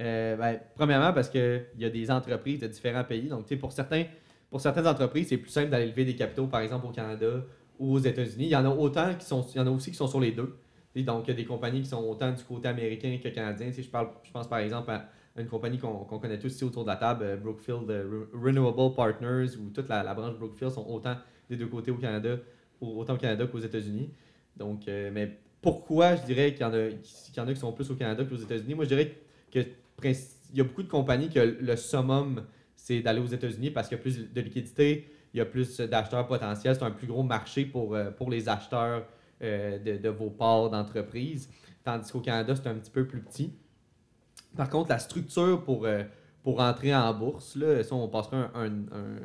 Euh, 0.00 0.36
ben, 0.36 0.60
premièrement, 0.76 1.12
parce 1.12 1.28
qu'il 1.28 1.66
y 1.78 1.84
a 1.84 1.90
des 1.90 2.10
entreprises 2.10 2.60
de 2.60 2.68
différents 2.68 3.04
pays. 3.04 3.28
Donc, 3.28 3.52
pour, 3.56 3.72
certains, 3.72 4.04
pour 4.50 4.60
certaines 4.60 4.86
entreprises, 4.86 5.28
c'est 5.28 5.38
plus 5.38 5.50
simple 5.50 5.70
d'aller 5.70 5.86
lever 5.86 6.04
des 6.04 6.14
capitaux, 6.14 6.46
par 6.46 6.60
exemple, 6.60 6.86
au 6.86 6.90
Canada 6.90 7.44
ou 7.78 7.94
aux 7.94 7.98
États-Unis. 7.98 8.44
Il 8.44 8.50
y 8.50 8.56
en 8.56 8.64
a 8.64 8.68
autant 8.74 9.14
qui 9.14 9.26
sont, 9.26 9.44
il 9.54 9.58
y 9.58 9.60
en 9.60 9.66
a 9.66 9.70
aussi 9.70 9.90
qui 9.90 9.96
sont 9.96 10.06
sur 10.06 10.20
les 10.20 10.32
deux. 10.32 10.56
Tu 10.94 11.00
sais, 11.00 11.04
donc, 11.04 11.24
il 11.26 11.30
y 11.30 11.32
a 11.32 11.36
des 11.36 11.44
compagnies 11.44 11.82
qui 11.82 11.88
sont 11.88 12.02
autant 12.04 12.30
du 12.32 12.42
côté 12.44 12.68
américain 12.68 13.18
que 13.22 13.28
canadien. 13.28 13.70
Je, 13.76 13.82
parle, 13.88 14.08
je 14.22 14.30
pense 14.30 14.48
par 14.48 14.60
exemple 14.60 14.90
à 14.90 15.08
une 15.36 15.46
compagnie 15.46 15.78
qu'on 15.78 16.04
connaît 16.04 16.38
tous 16.38 16.48
ici 16.52 16.64
autour 16.64 16.82
de 16.84 16.88
la 16.88 16.96
table, 16.96 17.24
euh, 17.24 17.36
Brookfield 17.36 17.88
euh, 17.90 18.26
Re- 18.32 18.44
Renewable 18.44 18.94
Partners, 18.94 19.56
ou 19.56 19.70
toute 19.70 19.88
la, 19.88 20.14
branche 20.14 20.34
Brookfield 20.36 20.72
sont 20.72 20.86
autant 20.88 21.16
des 21.48 21.56
deux 21.56 21.66
côtés 21.66 21.90
au 21.92 21.96
Canada, 21.96 22.36
au- 22.80 22.98
autant 22.98 23.14
au 23.14 23.18
Canada 23.18 23.46
qu'aux 23.46 23.58
États-Unis. 23.60 24.10
Donc, 24.56 24.82
mais 24.86 25.38
pourquoi 25.62 26.16
je 26.16 26.22
dirais 26.22 26.52
qu'il 26.52 26.62
y, 26.62 26.64
en 26.64 26.72
a, 26.72 26.88
qu'il 26.88 27.36
y 27.36 27.40
en 27.40 27.46
a 27.46 27.52
qui 27.52 27.60
sont 27.60 27.72
plus 27.72 27.88
au 27.90 27.94
Canada 27.94 28.24
qu'aux 28.24 28.36
États-Unis? 28.36 28.74
Moi, 28.74 28.84
je 28.84 28.88
dirais 28.88 29.12
que 29.52 29.60
il 30.04 30.56
y 30.56 30.60
a 30.60 30.64
beaucoup 30.64 30.82
de 30.82 30.88
compagnies 30.88 31.28
que 31.28 31.40
le 31.40 31.76
summum, 31.76 32.44
c'est 32.76 33.00
d'aller 33.00 33.20
aux 33.20 33.26
États-Unis 33.26 33.70
parce 33.70 33.88
qu'il 33.88 33.96
y 33.96 34.00
a 34.00 34.02
plus 34.02 34.32
de 34.32 34.40
liquidité, 34.40 35.10
il 35.34 35.38
y 35.38 35.40
a 35.40 35.44
plus 35.44 35.80
d'acheteurs 35.80 36.26
potentiels, 36.26 36.74
c'est 36.74 36.82
un 36.84 36.90
plus 36.90 37.06
gros 37.06 37.22
marché 37.22 37.64
pour, 37.66 37.94
euh, 37.94 38.10
pour 38.10 38.30
les 38.30 38.48
acheteurs 38.48 39.06
euh, 39.42 39.98
de, 39.98 40.08
vos 40.08 40.30
parts 40.30 40.70
d'entreprise. 40.70 41.50
Tandis 41.84 42.10
qu'au 42.10 42.20
Canada, 42.20 42.54
c'est 42.56 42.68
un 42.68 42.74
petit 42.74 42.90
peu 42.90 43.06
plus 43.06 43.20
petit. 43.20 43.52
Par 44.56 44.68
contre, 44.70 44.90
la 44.90 44.98
structure 44.98 45.62
pour, 45.62 45.84
euh, 45.84 46.02
pour 46.42 46.60
entrer 46.60 46.94
en 46.94 47.12
bourse, 47.14 47.56
là, 47.56 47.82
on 47.92 48.08
passera 48.08 48.50
un, 48.54 48.64
un- 48.66 49.18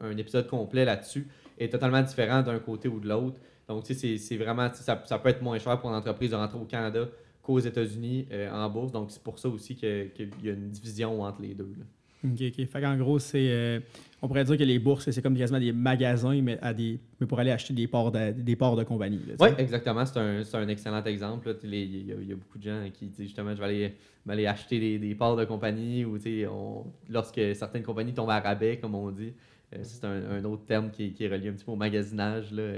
un- 0.00 0.16
épisode 0.16 0.46
complet 0.46 0.84
là-dessus, 0.84 1.26
est 1.58 1.72
totalement 1.72 2.02
différent 2.02 2.42
d'un 2.42 2.58
côté 2.58 2.88
ou 2.88 3.00
de 3.00 3.08
l'autre. 3.08 3.40
Donc, 3.66 3.84
c'est- 3.86 4.36
vraiment, 4.36 4.70
ça, 4.74 5.02
ça 5.06 5.18
peut 5.18 5.30
être 5.30 5.42
moins 5.42 5.58
cher 5.58 5.80
pour 5.80 5.88
une 5.90 5.96
entreprise 5.96 6.30
de 6.30 6.36
rentrer 6.36 6.58
au 6.58 6.64
Canada 6.66 7.08
qu'aux 7.46 7.60
États-Unis 7.60 8.26
euh, 8.32 8.50
en 8.50 8.68
bourse. 8.68 8.92
Donc, 8.92 9.10
c'est 9.10 9.22
pour 9.22 9.38
ça 9.38 9.48
aussi 9.48 9.76
que- 9.76 10.06
qu'il 10.08 10.30
y 10.42 10.48
a 10.50 10.52
une 10.52 10.68
division 10.70 11.22
entre 11.22 11.40
les 11.42 11.54
deux. 11.54 11.72
là. 11.78 11.84
OK, 12.24 12.40
OK. 12.42 12.66
Fait 12.66 12.80
qu'en 12.80 12.96
gros, 12.96 13.18
c'est. 13.20 13.48
euh, 13.50 13.78
on 14.20 14.26
pourrait 14.26 14.42
dire 14.44 14.56
que 14.58 14.64
les 14.64 14.78
bourses, 14.80 15.08
c'est 15.10 15.22
comme 15.22 15.36
quasiment 15.36 15.60
des 15.60 15.70
magasins, 15.72 16.40
mais, 16.42 16.58
à 16.60 16.74
des, 16.74 16.98
mais 17.20 17.26
pour 17.26 17.38
aller 17.38 17.52
acheter 17.52 17.72
des 17.74 17.86
parts 17.86 18.10
de, 18.10 18.32
des 18.32 18.56
parts 18.56 18.74
de 18.74 18.82
compagnie. 18.82 19.20
là, 19.28 19.34
Oui, 19.38 19.48
exactement. 19.58 20.04
C'est 20.04 20.18
un, 20.18 20.42
c'est 20.42 20.56
un 20.56 20.66
excellent 20.66 21.04
exemple. 21.04 21.56
Il 21.62 21.74
y, 21.74 22.12
a- 22.12 22.16
il 22.20 22.28
y 22.28 22.32
a 22.32 22.36
beaucoup 22.36 22.58
de 22.58 22.64
gens 22.64 22.82
qui 22.92 23.06
disent 23.06 23.26
justement 23.26 23.54
je 23.54 23.58
vais 23.60 23.64
aller, 23.66 23.94
m'aller 24.24 24.46
acheter 24.46 24.80
des, 24.80 24.98
des 24.98 25.14
parts 25.14 25.36
de 25.36 25.44
compagnie 25.44 26.04
ou 26.04 26.18
on- 26.50 26.84
lorsque 27.08 27.40
certaines 27.54 27.82
compagnies 27.84 28.14
tombent 28.14 28.30
à 28.30 28.40
rabais, 28.40 28.78
comme 28.78 28.94
on 28.96 29.10
dit. 29.12 29.32
Euh, 29.74 29.78
c'est 29.82 30.04
un, 30.04 30.30
un 30.38 30.44
autre 30.44 30.64
terme 30.64 30.90
qui, 30.90 31.04
est- 31.06 31.10
qui 31.10 31.24
est 31.24 31.28
relié 31.28 31.48
un 31.50 31.52
petit 31.52 31.64
peu 31.64 31.72
au 31.72 31.76
magasinage 31.76 32.50
là, 32.52 32.72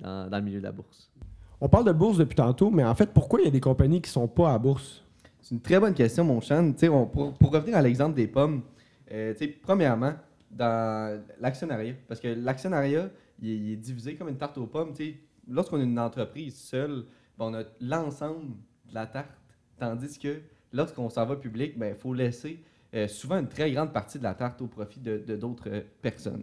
dans, 0.00 0.28
dans 0.30 0.38
le 0.38 0.44
milieu 0.44 0.58
de 0.58 0.64
la 0.64 0.72
bourse. 0.72 1.10
On 1.64 1.68
parle 1.70 1.86
de 1.86 1.92
bourse 1.92 2.18
depuis 2.18 2.34
tantôt, 2.34 2.70
mais 2.70 2.84
en 2.84 2.94
fait, 2.94 3.10
pourquoi 3.10 3.40
il 3.40 3.44
y 3.46 3.48
a 3.48 3.50
des 3.50 3.58
compagnies 3.58 4.02
qui 4.02 4.10
sont 4.10 4.28
pas 4.28 4.52
à 4.52 4.58
bourse? 4.58 5.02
C'est 5.40 5.54
une 5.54 5.62
très 5.62 5.80
bonne 5.80 5.94
question, 5.94 6.22
mon 6.22 6.38
Chan. 6.42 6.74
On- 6.90 7.06
pour, 7.06 7.32
pour 7.32 7.50
revenir 7.50 7.74
à 7.78 7.80
l'exemple 7.80 8.14
des 8.14 8.26
pommes, 8.26 8.60
euh, 9.10 9.32
premièrement, 9.62 10.12
dans 10.50 11.18
l'actionnariat, 11.40 11.94
parce 12.06 12.20
que 12.20 12.28
l'actionnariat, 12.28 13.08
il, 13.40 13.72
est- 13.72 13.76
divisé 13.76 14.14
comme 14.14 14.28
une 14.28 14.36
tarte 14.36 14.58
aux 14.58 14.66
pommes. 14.66 14.92
Lorsqu'on 15.48 15.80
est 15.80 15.84
une 15.84 15.98
entreprise 15.98 16.54
seule, 16.54 17.06
ben, 17.38 17.46
on 17.46 17.54
a 17.54 17.62
l'ensemble 17.80 18.56
de 18.90 18.94
la 18.94 19.06
tarte, 19.06 19.30
tandis 19.78 20.18
que 20.18 20.42
lorsqu'on 20.70 21.08
s'en 21.08 21.24
va 21.24 21.34
public, 21.36 21.76
il 21.80 21.94
faut 21.94 22.12
laisser 22.12 22.62
euh, 22.94 23.08
souvent 23.08 23.38
une 23.38 23.48
très 23.48 23.72
grande 23.72 23.90
partie 23.90 24.18
de 24.18 24.24
la 24.24 24.34
tarte 24.34 24.60
au 24.60 24.66
profit 24.66 25.00
de 25.00 25.16
de 25.16 25.34
d'autres 25.34 25.68
euh, 25.70 25.80
personnes. 26.02 26.42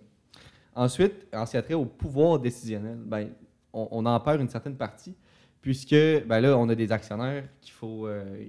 Ensuite, 0.73 1.27
en 1.31 1.45
ce 1.45 1.51
qui 1.51 1.57
a 1.57 1.61
trait 1.61 1.75
au 1.75 1.85
pouvoir 1.85 2.39
décisionnel, 2.39 2.97
ben, 3.05 3.29
on, 3.73 4.05
en 4.05 4.19
perd 4.19 4.41
une 4.41 4.49
certaine 4.49 4.75
partie, 4.75 5.15
puisque 5.61 5.95
ben 6.25 6.39
là, 6.39 6.57
on 6.57 6.69
a 6.69 6.75
des 6.75 6.91
actionnaires 6.91 7.43
qu'il 7.61 7.73
faut, 7.73 8.07
euh, 8.07 8.47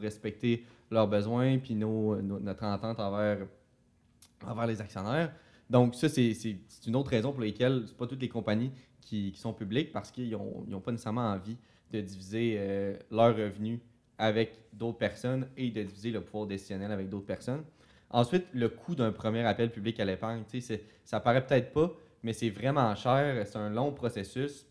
respecter 0.00 0.64
leurs 0.90 1.06
besoins, 1.06 1.58
puis 1.58 1.74
nos, 1.74 2.20
notre 2.22 2.64
entente 2.64 2.98
envers, 2.98 3.46
les 4.66 4.80
actionnaires. 4.80 5.32
Donc, 5.68 5.94
ça, 5.94 6.08
c'est 6.08 6.36
une 6.86 6.96
autre 6.96 7.10
raison 7.10 7.32
pour 7.32 7.40
laquelle 7.40 7.84
c'est 7.86 7.96
pas 7.96 8.06
toutes 8.06 8.20
les 8.20 8.28
compagnies 8.28 8.72
qui, 9.00 9.32
sont 9.36 9.52
publiques 9.52 9.92
parce 9.92 10.10
qu'ils 10.10 10.30
n'ont 10.30 10.80
pas 10.80 10.92
nécessairement 10.92 11.28
envie 11.28 11.56
de 11.92 12.00
diviser 12.00 12.56
euh, 12.58 12.96
leurs 13.10 13.36
revenus 13.36 13.80
avec 14.18 14.58
d'autres 14.72 14.98
personnes 14.98 15.46
et 15.56 15.70
de 15.70 15.82
diviser 15.82 16.10
le 16.10 16.20
pouvoir 16.20 16.46
décisionnel 16.46 16.90
avec 16.90 17.08
d'autres 17.08 17.26
personnes. 17.26 17.62
Ensuite, 18.10 18.46
le 18.52 18.68
coût 18.68 18.94
d'un 18.94 19.12
premier 19.12 19.42
appel 19.42 19.70
public 19.70 19.98
à 20.00 20.04
l'épargne, 20.04 20.42
ça 21.04 21.20
paraît 21.20 21.44
peut-être 21.46 21.72
pas, 21.72 21.92
mais 22.26 22.32
c'est 22.32 22.50
vraiment 22.50 22.92
cher. 22.96 23.46
C'est 23.46 23.56
un 23.56 23.70
long 23.70 23.92
processus 23.92 24.66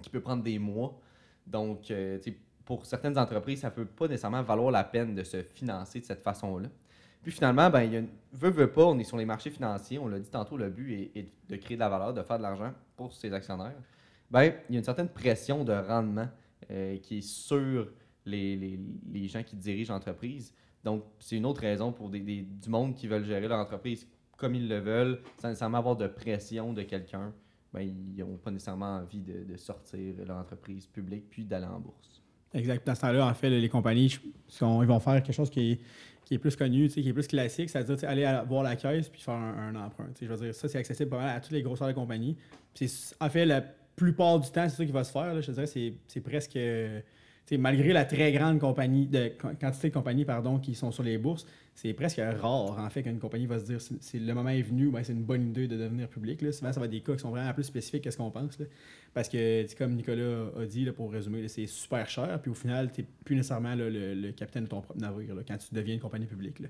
qui 0.00 0.08
peut 0.08 0.20
prendre 0.20 0.44
des 0.44 0.60
mois. 0.60 0.96
Donc, 1.44 1.90
euh, 1.90 2.20
pour 2.64 2.86
certaines 2.86 3.18
entreprises, 3.18 3.62
ça 3.62 3.70
ne 3.70 3.74
peut 3.74 3.84
pas 3.84 4.06
nécessairement 4.06 4.44
valoir 4.44 4.70
la 4.70 4.84
peine 4.84 5.12
de 5.12 5.24
se 5.24 5.42
financer 5.42 5.98
de 5.98 6.04
cette 6.04 6.22
façon-là. 6.22 6.68
Puis 7.20 7.32
finalement, 7.32 7.68
ben, 7.68 7.82
il 7.82 7.92
y 7.92 7.96
a 7.96 7.98
une... 7.98 8.10
veut, 8.32 8.50
veut 8.50 8.70
pas, 8.70 8.84
on 8.84 8.96
est 9.00 9.04
sur 9.04 9.16
les 9.16 9.24
marchés 9.24 9.50
financiers. 9.50 9.98
On 9.98 10.06
l'a 10.06 10.20
dit 10.20 10.30
tantôt, 10.30 10.56
le 10.56 10.70
but 10.70 11.10
est, 11.16 11.28
de 11.48 11.56
créer 11.56 11.76
de 11.76 11.80
la 11.80 11.88
valeur, 11.88 12.14
de 12.14 12.22
faire 12.22 12.38
de 12.38 12.42
l'argent 12.42 12.72
pour 12.94 13.12
ses 13.12 13.32
actionnaires. 13.32 13.74
Ben, 14.30 14.54
il 14.68 14.74
y 14.74 14.76
a 14.76 14.78
une 14.78 14.84
certaine 14.84 15.08
pression 15.08 15.64
de 15.64 15.72
rendement 15.72 16.28
euh, 16.70 16.96
qui 16.98 17.18
est 17.18 17.22
sur 17.22 17.88
les, 18.24 18.78
gens 19.28 19.42
qui 19.42 19.56
dirigent 19.56 19.92
l'entreprise. 19.92 20.54
Donc, 20.84 21.02
c'est 21.18 21.36
une 21.36 21.46
autre 21.46 21.60
raison 21.60 21.90
pour 21.90 22.08
des- 22.08 22.20
du 22.20 22.70
monde 22.70 22.94
qui 22.94 23.08
veulent 23.08 23.24
gérer 23.24 23.48
leur 23.48 23.58
entreprise 23.58 24.06
comme 24.42 24.54
ils 24.54 24.68
le 24.68 24.78
veulent, 24.80 25.20
sans 25.40 25.48
nécessairement 25.48 25.78
avoir 25.78 25.96
de 25.96 26.06
pression 26.08 26.72
de 26.74 26.82
quelqu'un. 26.82 27.32
Ben, 27.72 27.80
ils 27.80 28.16
n'ont 28.22 28.36
pas 28.36 28.50
nécessairement 28.50 28.96
envie 28.98 29.22
de, 29.22 29.44
de 29.50 29.56
sortir 29.56 30.14
leur 30.26 30.36
entreprise 30.36 30.86
publique 30.86 31.30
puis 31.30 31.44
d'aller 31.44 31.64
en 31.64 31.80
bourse. 31.80 32.20
Exact. 32.52 32.86
Dans 32.86 32.94
ce 32.94 33.00
temps-là, 33.00 33.26
en 33.26 33.32
fait, 33.32 33.48
les 33.48 33.68
compagnies, 33.70 34.14
ils 34.60 34.60
vont 34.60 35.00
faire 35.00 35.22
quelque 35.22 35.32
chose 35.34 35.48
qui 35.48 35.70
est, 35.72 35.80
qui 36.26 36.34
est 36.34 36.38
plus 36.38 36.54
connu, 36.54 36.88
qui 36.88 37.08
est 37.08 37.12
plus 37.14 37.26
classique, 37.26 37.70
c'est-à-dire 37.70 37.96
aller 38.06 38.24
à- 38.24 38.42
voir 38.42 38.62
la 38.62 38.76
caisse 38.76 39.08
puis 39.08 39.22
faire 39.22 39.32
un, 39.34 39.74
un 39.74 39.76
emprunt. 39.86 40.10
Je 40.20 40.26
veux 40.26 40.36
dire, 40.36 40.54
ça, 40.54 40.68
c'est 40.68 40.76
accessible 40.78 41.14
à 41.16 41.40
toutes 41.40 41.52
les 41.52 41.62
grosseurs 41.62 41.88
de 41.88 41.94
compagnies. 41.94 42.36
En 43.20 43.30
fait, 43.30 43.46
la 43.46 43.62
plupart 43.62 44.38
du 44.38 44.50
temps, 44.50 44.68
c'est 44.68 44.76
ça 44.76 44.84
qui 44.84 44.92
va 44.92 45.04
se 45.04 45.12
faire. 45.12 45.32
là. 45.32 45.40
je 45.40 45.46
te 45.46 45.52
dirais, 45.52 45.66
c'est, 45.66 46.20
presque. 46.20 46.56
euh, 46.56 47.00
malgré 47.58 47.92
la 47.92 48.04
très 48.04 48.32
grande 48.32 48.58
compagnie 48.58 49.06
de, 49.06 49.32
quantité 49.60 49.88
de 49.88 49.94
compagnies 49.94 50.26
qui 50.62 50.74
sont 50.74 50.90
sur 50.90 51.02
les 51.02 51.18
bourses, 51.18 51.46
c'est 51.74 51.92
presque 51.92 52.18
rare 52.18 52.78
en 52.78 52.90
fait 52.90 53.02
qu'une 53.02 53.18
compagnie 53.18 53.46
va 53.46 53.58
se 53.58 53.64
dire 53.64 53.80
c'est- 53.80 54.18
le 54.18 54.34
moment 54.34 54.50
est 54.50 54.62
venu, 54.62 54.92
c'est 55.02 55.12
une 55.12 55.24
bonne 55.24 55.48
idée 55.48 55.68
de 55.68 55.76
devenir 55.76 56.08
public. 56.08 56.40
Souvent, 56.52 56.72
ça 56.72 56.80
va 56.80 56.86
être 56.86 56.92
des 56.92 57.00
cas 57.00 57.14
qui 57.14 57.20
sont 57.20 57.30
vraiment 57.30 57.52
plus 57.52 57.64
spécifiques 57.64 58.04
que 58.04 58.10
ce 58.10 58.16
qu'on 58.16 58.30
pense. 58.30 58.58
Parce 59.14 59.28
que, 59.28 59.66
comme 59.76 59.94
Nicolas 59.94 60.50
a 60.58 60.66
dit, 60.66 60.86
pour 60.92 61.12
résumer, 61.12 61.46
c'est 61.48 61.66
super 61.66 62.08
cher. 62.08 62.40
Puis 62.40 62.50
au 62.50 62.54
final, 62.54 62.90
tu 62.92 63.02
n'es 63.02 63.06
plus 63.24 63.36
nécessairement 63.36 63.74
le, 63.74 64.30
capitaine 64.32 64.64
de 64.64 64.68
ton 64.68 64.80
propre 64.80 65.00
navire 65.00 65.34
quand 65.46 65.58
tu 65.58 65.74
deviens 65.74 65.94
une 65.94 66.00
compagnie 66.00 66.26
publique. 66.26 66.62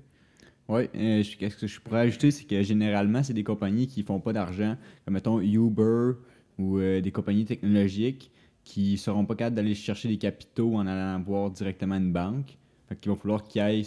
Oui, 0.69 0.87
qu'est-ce 0.93 1.57
que 1.57 1.67
je 1.67 1.79
pourrais 1.81 2.01
ajouter, 2.01 2.31
c'est 2.31 2.45
que 2.45 2.61
généralement, 2.63 3.21
c'est 3.21 3.33
des 3.33 3.43
compagnies 3.43 3.87
qui 3.87 4.03
font 4.03 4.19
pas 4.19 4.31
d'argent, 4.31 4.77
comme 5.03 5.13
mettons 5.13 5.41
Uber 5.41 6.13
ou 6.57 6.77
euh, 6.77 7.01
des 7.01 7.11
compagnies 7.11 7.45
technologiques 7.45 8.31
qui 8.63 8.97
seront 8.97 9.25
pas 9.25 9.35
capables 9.35 9.55
d'aller 9.55 9.75
chercher 9.75 10.07
des 10.07 10.17
capitaux 10.17 10.75
en 10.75 10.87
allant 10.87 11.21
voir 11.21 11.51
directement 11.51 11.95
une 11.95 12.11
banque. 12.11 12.57
Fait 12.87 12.95
qu'il 12.95 13.11
va 13.11 13.17
falloir 13.17 13.43
qu'ils 13.43 13.61
aillent 13.61 13.85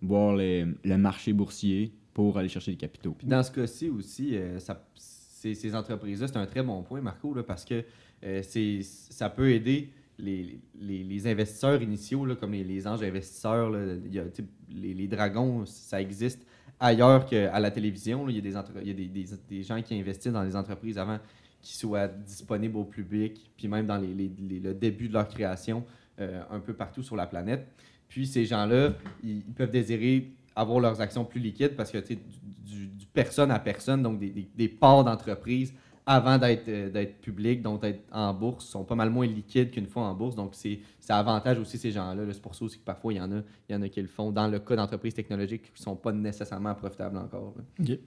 voir 0.00 0.36
le 0.36 0.96
marché 0.96 1.32
boursier 1.32 1.92
pour 2.14 2.38
aller 2.38 2.48
chercher 2.48 2.72
des 2.72 2.76
capitaux. 2.76 3.16
Dans 3.22 3.42
ce 3.42 3.50
cas-ci 3.52 3.88
aussi, 3.88 4.30
euh, 4.34 4.58
ces, 4.94 5.74
entreprises-là, 5.74 6.26
c'est 6.26 6.36
un 6.36 6.46
très 6.46 6.62
bon 6.62 6.82
point, 6.82 7.00
Marco, 7.00 7.34
parce 7.46 7.64
que 7.64 7.84
euh, 8.24 8.42
ça 8.82 9.30
peut 9.30 9.52
aider 9.52 9.90
les, 10.18 11.26
investisseurs 11.26 11.80
initiaux, 11.80 12.26
comme 12.40 12.52
les, 12.52 12.86
anges 12.86 13.02
investisseurs. 13.02 13.70
là. 13.70 13.94
Y 14.10 14.18
a, 14.18 14.24
les, 14.68 15.06
dragons, 15.06 15.64
ça 15.64 16.00
existe 16.00 16.44
ailleurs 16.80 17.26
qu'à 17.26 17.58
la 17.60 17.70
télévision. 17.70 18.28
Il 18.28 18.36
y 18.36 18.56
a, 18.56 19.36
des 19.48 19.62
gens 19.62 19.80
qui 19.82 19.94
investissent 19.94 20.32
dans 20.32 20.42
les 20.42 20.56
entreprises 20.56 20.98
avant 20.98 21.18
qui 21.60 21.76
soient 21.76 22.08
disponibles 22.08 22.76
au 22.76 22.84
public, 22.84 23.50
puis 23.56 23.68
même 23.68 23.86
dans 23.86 23.98
le 23.98 24.74
début 24.74 25.08
de 25.08 25.12
leur 25.14 25.28
création, 25.28 25.84
euh, 26.20 26.42
un 26.50 26.60
peu 26.60 26.72
partout 26.74 27.02
sur 27.02 27.16
la 27.16 27.26
planète. 27.26 27.66
Puis 28.08 28.26
ces 28.26 28.44
gens-là, 28.44 28.94
ils, 29.22 29.42
peuvent 29.42 29.70
désirer 29.70 30.32
avoir 30.56 30.80
leurs 30.80 31.00
actions 31.00 31.24
plus 31.24 31.40
liquides 31.40 31.76
parce 31.76 31.90
que 31.90 31.98
tu 31.98 32.16
du, 32.16 32.86
du- 32.86 33.06
personne 33.12 33.50
à 33.50 33.58
personne, 33.58 34.02
donc 34.02 34.18
des- 34.18 34.48
des 34.56 34.68
parts 34.68 35.04
d'entreprise 35.04 35.74
avant 36.10 36.38
d'être 36.38 36.68
euh, 36.68 36.88
d'être 36.88 37.20
public, 37.20 37.60
donc 37.60 37.82
d'être 37.82 38.00
en 38.10 38.32
bourse, 38.32 38.64
sont 38.64 38.82
pas 38.82 38.94
mal 38.94 39.10
moins 39.10 39.26
liquides 39.26 39.70
qu'une 39.70 39.86
fois 39.86 40.04
en 40.04 40.14
bourse. 40.14 40.34
Donc 40.34 40.52
c'est 40.54 40.80
ça 40.98 41.18
avantage 41.18 41.58
aussi 41.58 41.76
ces 41.76 41.90
gens-là. 41.90 42.24
là. 42.24 42.32
C'est 42.32 42.40
pour 42.40 42.54
ça 42.54 42.64
aussi 42.64 42.78
que 42.78 42.84
parfois 42.84 43.12
il 43.12 43.16
y 43.16 43.20
en 43.20 43.30
a, 43.30 43.42
il 43.68 43.74
y 43.74 43.74
en 43.74 43.82
a 43.82 43.88
qui 43.90 44.00
le 44.00 44.08
font 44.08 44.32
dans 44.32 44.48
le 44.48 44.58
cas 44.58 44.74
d'entreprises 44.74 45.12
technologiques 45.12 45.64
qui 45.64 45.72
ne 45.80 45.84
sont 45.84 45.96
pas 45.96 46.10
nécessairement 46.10 46.74
profitables 46.74 47.18
encore. 47.18 47.54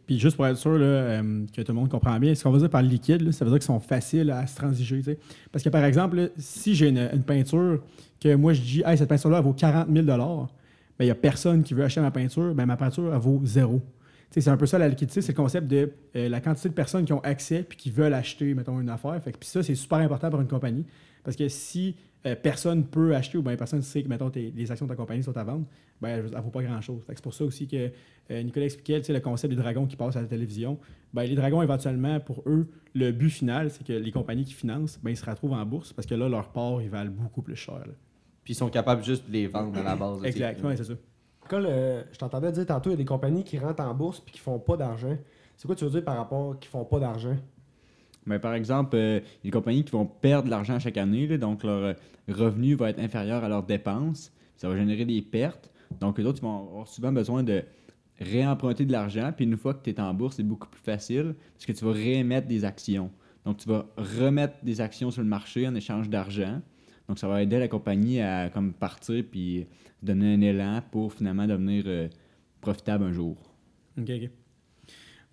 Puis 0.08 0.18
juste 0.20 0.36
pour 0.36 0.48
être 0.48 0.58
sûr 0.58 0.78
euh, 0.80 1.46
que 1.56 1.62
tout 1.62 1.72
le 1.72 1.80
monde 1.80 1.90
comprend 1.90 2.20
bien, 2.20 2.34
ce 2.34 2.44
qu'on 2.44 2.50
veut 2.50 2.60
dire 2.60 2.72
par 2.72 2.82
liquide, 2.82 3.32
ça 3.32 3.46
veut 3.46 3.52
dire 3.52 3.60
qu'ils 3.60 3.68
sont 3.68 3.80
faciles 3.80 4.32
à 4.32 4.48
se 4.48 4.56
transiger. 4.56 5.02
Parce 5.52 5.64
que 5.64 5.70
par 5.70 5.86
exemple, 5.86 6.32
si 6.38 6.74
j'ai 6.74 6.90
une, 6.90 7.24
peinture 7.24 7.84
que 8.20 8.34
moi 8.34 8.54
je 8.54 8.62
dis, 8.62 8.84
hey, 8.84 8.98
cette 8.98 9.10
peinture-là 9.10 9.42
vaut 9.42 9.54
40 9.54 9.88
000 9.94 10.06
ben, 10.06 10.48
il 11.00 11.06
n'y 11.06 11.12
a 11.12 11.16
personne 11.16 11.62
qui 11.62 11.76
veut 11.76 11.84
acheter 11.84 12.02
ma 12.02 12.10
peinture, 12.10 12.56
ben, 12.56 12.66
ma 12.66 12.78
peinture 12.78 13.14
elle 13.14 13.20
vaut 13.20 13.40
zéro. 13.44 13.80
C'est 14.34 14.48
un 14.48 14.56
peu 14.58 14.66
ça 14.66 14.78
la 14.80 14.88
liquidité, 14.88 15.22
c'est 15.22 15.34
le 15.34 15.38
concept 15.38 15.68
de 15.68 15.92
euh, 16.16 16.30
la 16.30 16.40
quantité 16.40 16.70
de 16.70 16.74
personnes 16.74 17.04
qui 17.06 17.12
ont 17.14 17.20
accès 17.22 17.64
puis 17.64 17.78
qui 17.78 17.92
veulent 17.92 18.14
acheter, 18.14 18.54
mettons, 18.54 18.80
une 18.80 18.90
affaire. 18.90 19.22
Fait 19.22 19.34
que, 19.34 19.38
puis 19.38 19.50
ça, 19.50 19.62
c'est 19.62 19.76
super 19.76 19.98
important 20.00 20.30
pour 20.30 20.40
une 20.40 20.48
compagnie. 20.48 20.86
Parce 21.24 21.36
que 21.36 21.48
si 21.50 21.96
euh, 22.26 22.36
personne 22.42 22.86
peut 22.86 23.14
acheter 23.16 23.38
ou 23.38 23.42
bien 23.42 23.56
personne 23.58 23.82
sait 23.82 24.02
que, 24.02 24.08
mettons, 24.08 24.30
tes- 24.30 24.54
les 24.56 24.72
actions 24.72 24.86
de 24.86 24.92
ta 24.92 24.96
compagnie 24.96 25.22
sont 25.22 25.36
à 25.36 25.44
vendre, 25.44 25.66
ben, 26.02 26.10
elle 26.10 26.32
ne 26.32 26.42
vaut 26.42 26.50
pas 26.50 26.64
grand-chose. 26.64 27.04
C'est 27.08 27.22
pour 27.22 27.34
ça 27.34 27.44
aussi 27.44 27.68
que 27.68 27.92
euh, 28.32 28.42
Nicolas 28.44 28.66
expliquait 28.68 29.02
le 29.12 29.20
concept 29.20 29.54
des 29.54 29.62
dragons 29.62 29.86
qui 29.86 29.96
passent 29.98 30.16
à 30.16 30.22
la 30.22 30.28
télévision. 30.28 30.80
Ben, 31.14 31.24
les 31.24 31.36
dragons, 31.36 31.62
éventuellement, 31.62 32.20
pour 32.22 32.42
eux, 32.48 32.68
le 32.96 33.12
but 33.12 33.30
final, 33.30 33.70
c'est 33.70 33.86
que 33.86 33.94
les 33.94 34.12
compagnies 34.12 34.46
qui 34.46 34.54
financent, 34.54 34.98
ben, 35.04 35.10
ils 35.12 35.18
se 35.18 35.26
retrouvent 35.26 35.54
en 35.54 35.66
bourse 35.66 35.92
parce 35.94 36.06
que 36.08 36.16
là, 36.16 36.30
leur 36.30 36.52
part, 36.54 36.82
ils 36.82 36.90
valent 36.90 37.12
beaucoup 37.12 37.42
plus 37.42 37.56
cher. 37.58 37.80
là. 37.80 37.94
Puis 38.44 38.54
ils 38.54 38.58
sont 38.58 38.70
capables 38.70 39.04
juste 39.04 39.28
de 39.28 39.34
les 39.34 39.48
vendre 39.48 39.78
à 39.78 39.84
la 39.84 39.96
base. 39.96 40.22
là, 40.22 40.28
Exact, 40.30 40.56
tu 40.56 40.62
sais. 40.62 40.68
ouais, 40.68 40.78
c'est 40.78 40.84
ça. 40.86 40.94
Je 41.60 42.18
t'entendais 42.18 42.52
dire 42.52 42.66
tantôt, 42.66 42.90
il 42.90 42.94
y 42.94 42.96
a 42.96 42.98
des 42.98 43.06
compagnies 43.06 43.44
qui 43.44 43.60
rentrent 43.60 43.84
en 43.84 43.94
bourse 43.94 44.20
puis 44.20 44.34
qui 44.34 44.40
font 44.40 44.60
pas 44.60 44.78
d'argent. 44.78 45.18
C'est 45.58 45.68
quoi 45.68 45.76
tu 45.76 45.84
veux 45.84 45.92
dire 45.92 46.04
par 46.04 46.18
rapport 46.18 46.58
qui 46.60 46.68
font 46.68 46.86
pas 46.86 47.00
d'argent? 47.00 47.36
Par 48.42 48.54
exemple, 48.54 48.96
euh, 48.96 49.20
il 49.20 49.24
y 49.24 49.28
a 49.28 49.44
des 49.44 49.52
compagnies 49.52 49.84
qui 49.84 49.92
vont 49.92 50.06
perdre 50.06 50.46
de 50.46 50.52
l'argent 50.52 50.80
chaque 50.80 50.98
année, 50.98 51.28
là, 51.28 51.38
donc 51.38 51.64
leur 51.64 51.84
euh, 51.84 51.94
revenu 52.30 52.76
va 52.76 52.92
être 52.92 53.00
inférieur 53.00 53.44
à 53.44 53.50
leurs 53.50 53.64
dépenses. 53.64 54.32
Ça 54.58 54.70
va 54.70 54.78
générer 54.78 55.06
des 55.06 55.22
pertes. 55.22 55.72
Donc, 56.00 56.20
les 56.20 56.26
autres, 56.26 56.40
ils 56.40 56.46
vont 56.46 56.70
avoir 56.70 56.88
souvent 56.88 57.12
besoin 57.12 57.44
de 57.44 57.64
réemprunter 58.20 58.86
de 58.86 58.92
l'argent. 58.92 59.32
Puis 59.36 59.46
une 59.46 59.58
fois 59.58 59.74
que 59.74 59.84
tu 59.84 59.90
es 59.90 60.00
en 60.00 60.14
bourse, 60.14 60.36
c'est 60.36 60.44
beaucoup 60.44 60.70
plus 60.70 60.82
facile 60.82 61.36
parce 61.54 61.66
que 61.66 61.72
tu 61.72 61.84
vas 61.84 61.92
réémettre 61.92 62.48
des 62.48 62.64
actions. 62.64 63.12
Donc, 63.44 63.58
tu 63.58 63.68
vas 63.68 63.88
remettre 63.98 64.56
des 64.64 64.82
actions 64.82 65.10
sur 65.10 65.24
le 65.24 65.28
marché 65.28 65.68
en 65.68 65.74
échange 65.74 66.10
d'argent. 66.10 66.62
Donc, 67.12 67.20
ça 67.20 67.28
va 67.28 67.44
aider 67.44 67.60
la 67.60 67.68
compagnie 67.68 68.22
à 68.22 68.50
comme 68.50 68.72
partir 68.72 69.22
puis 69.30 69.68
donner 70.02 70.36
un 70.36 70.40
élan 70.40 70.80
pour 70.92 71.12
finalement 71.12 71.46
devenir 71.46 71.84
euh, 71.86 72.08
profitable 72.62 73.04
un 73.04 73.12
jour. 73.12 73.36
OK, 74.00 74.10
OK. 74.10 74.30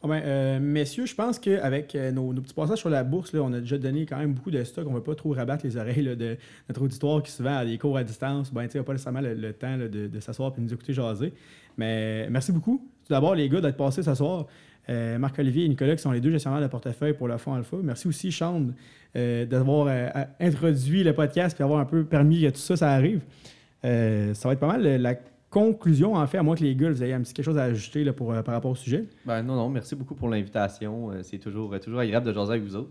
Ben, 0.02 0.22
euh, 0.24 0.58
messieurs, 0.58 1.06
je 1.06 1.14
pense 1.14 1.38
qu'avec 1.38 1.94
euh, 1.94 2.10
nos, 2.10 2.32
nos 2.32 2.42
petits 2.42 2.52
passages 2.52 2.78
sur 2.78 2.90
la 2.90 3.04
bourse, 3.04 3.32
là, 3.32 3.44
on 3.44 3.52
a 3.52 3.60
déjà 3.60 3.78
donné 3.78 4.06
quand 4.06 4.18
même 4.18 4.34
beaucoup 4.34 4.50
de 4.50 4.64
stock. 4.64 4.88
On 4.88 4.90
ne 4.90 4.96
va 4.96 5.02
pas 5.02 5.14
trop 5.14 5.30
rabattre 5.30 5.64
les 5.64 5.76
oreilles 5.76 6.16
de 6.16 6.36
notre 6.68 6.82
auditoire 6.82 7.22
qui 7.22 7.30
souvent 7.30 7.58
a 7.58 7.64
des 7.64 7.78
cours 7.78 7.96
à 7.96 8.02
distance. 8.02 8.52
Ben, 8.52 8.66
n'a 8.66 8.82
pas 8.82 8.92
nécessairement 8.92 9.20
le, 9.20 9.34
le 9.34 9.52
temps 9.52 9.78
de 9.78 10.18
s'asseoir 10.18 10.52
et 10.58 10.60
nous 10.60 10.74
écouter 10.74 10.92
jaser. 10.92 11.32
Mais 11.76 12.28
merci 12.28 12.50
beaucoup. 12.50 12.88
Tout 13.06 13.12
d'abord, 13.12 13.36
les 13.36 13.48
gars, 13.48 13.60
d'être 13.60 13.76
passés 13.76 14.02
ce 14.02 14.16
soir. 14.16 14.48
Euh, 14.90 15.18
Marc-Olivier 15.18 15.64
et 15.64 15.68
Nicolas, 15.68 15.96
qui 15.96 16.02
sont 16.02 16.12
les 16.12 16.20
deux 16.20 16.30
gestionnaires 16.30 16.62
de 16.62 16.66
portefeuille 16.66 17.12
pour 17.12 17.28
le 17.28 17.36
Fonds 17.36 17.54
Alpha. 17.54 17.76
Merci 17.82 18.08
aussi, 18.08 18.32
Sean, 18.32 18.68
euh, 19.16 19.44
d'avoir 19.44 19.86
euh, 19.88 20.08
a- 20.14 20.28
introduit 20.40 21.04
le 21.04 21.12
podcast 21.12 21.60
et 21.60 21.62
avoir 21.62 21.80
un 21.80 21.84
peu 21.84 22.04
permis 22.04 22.40
que 22.42 22.48
tout 22.50 22.56
ça, 22.56 22.76
ça 22.76 22.90
arrive. 22.92 23.20
Euh, 23.84 24.32
ça 24.34 24.48
va 24.48 24.54
être 24.54 24.60
pas 24.60 24.66
mal 24.66 24.82
la 24.82 25.14
conclusion, 25.50 26.14
en 26.14 26.26
fait, 26.26 26.38
à 26.38 26.42
moins 26.42 26.56
que 26.56 26.64
les 26.64 26.74
gars, 26.74 26.90
vous 26.90 27.02
ayez 27.02 27.12
un 27.14 27.20
petit 27.20 27.32
quelque 27.34 27.44
chose 27.46 27.58
à 27.58 27.64
ajouter 27.64 28.04
là, 28.04 28.12
pour, 28.12 28.32
euh, 28.32 28.42
par 28.42 28.54
rapport 28.54 28.70
au 28.70 28.74
sujet. 28.74 29.04
Ben, 29.26 29.42
non, 29.42 29.56
non, 29.56 29.68
merci 29.68 29.94
beaucoup 29.94 30.14
pour 30.14 30.28
l'invitation. 30.28 31.10
C'est 31.22 31.38
toujours, 31.38 31.78
toujours 31.80 32.00
agréable 32.00 32.26
de 32.26 32.32
jaser 32.32 32.52
avec 32.52 32.64
vous 32.64 32.76
autres. 32.76 32.90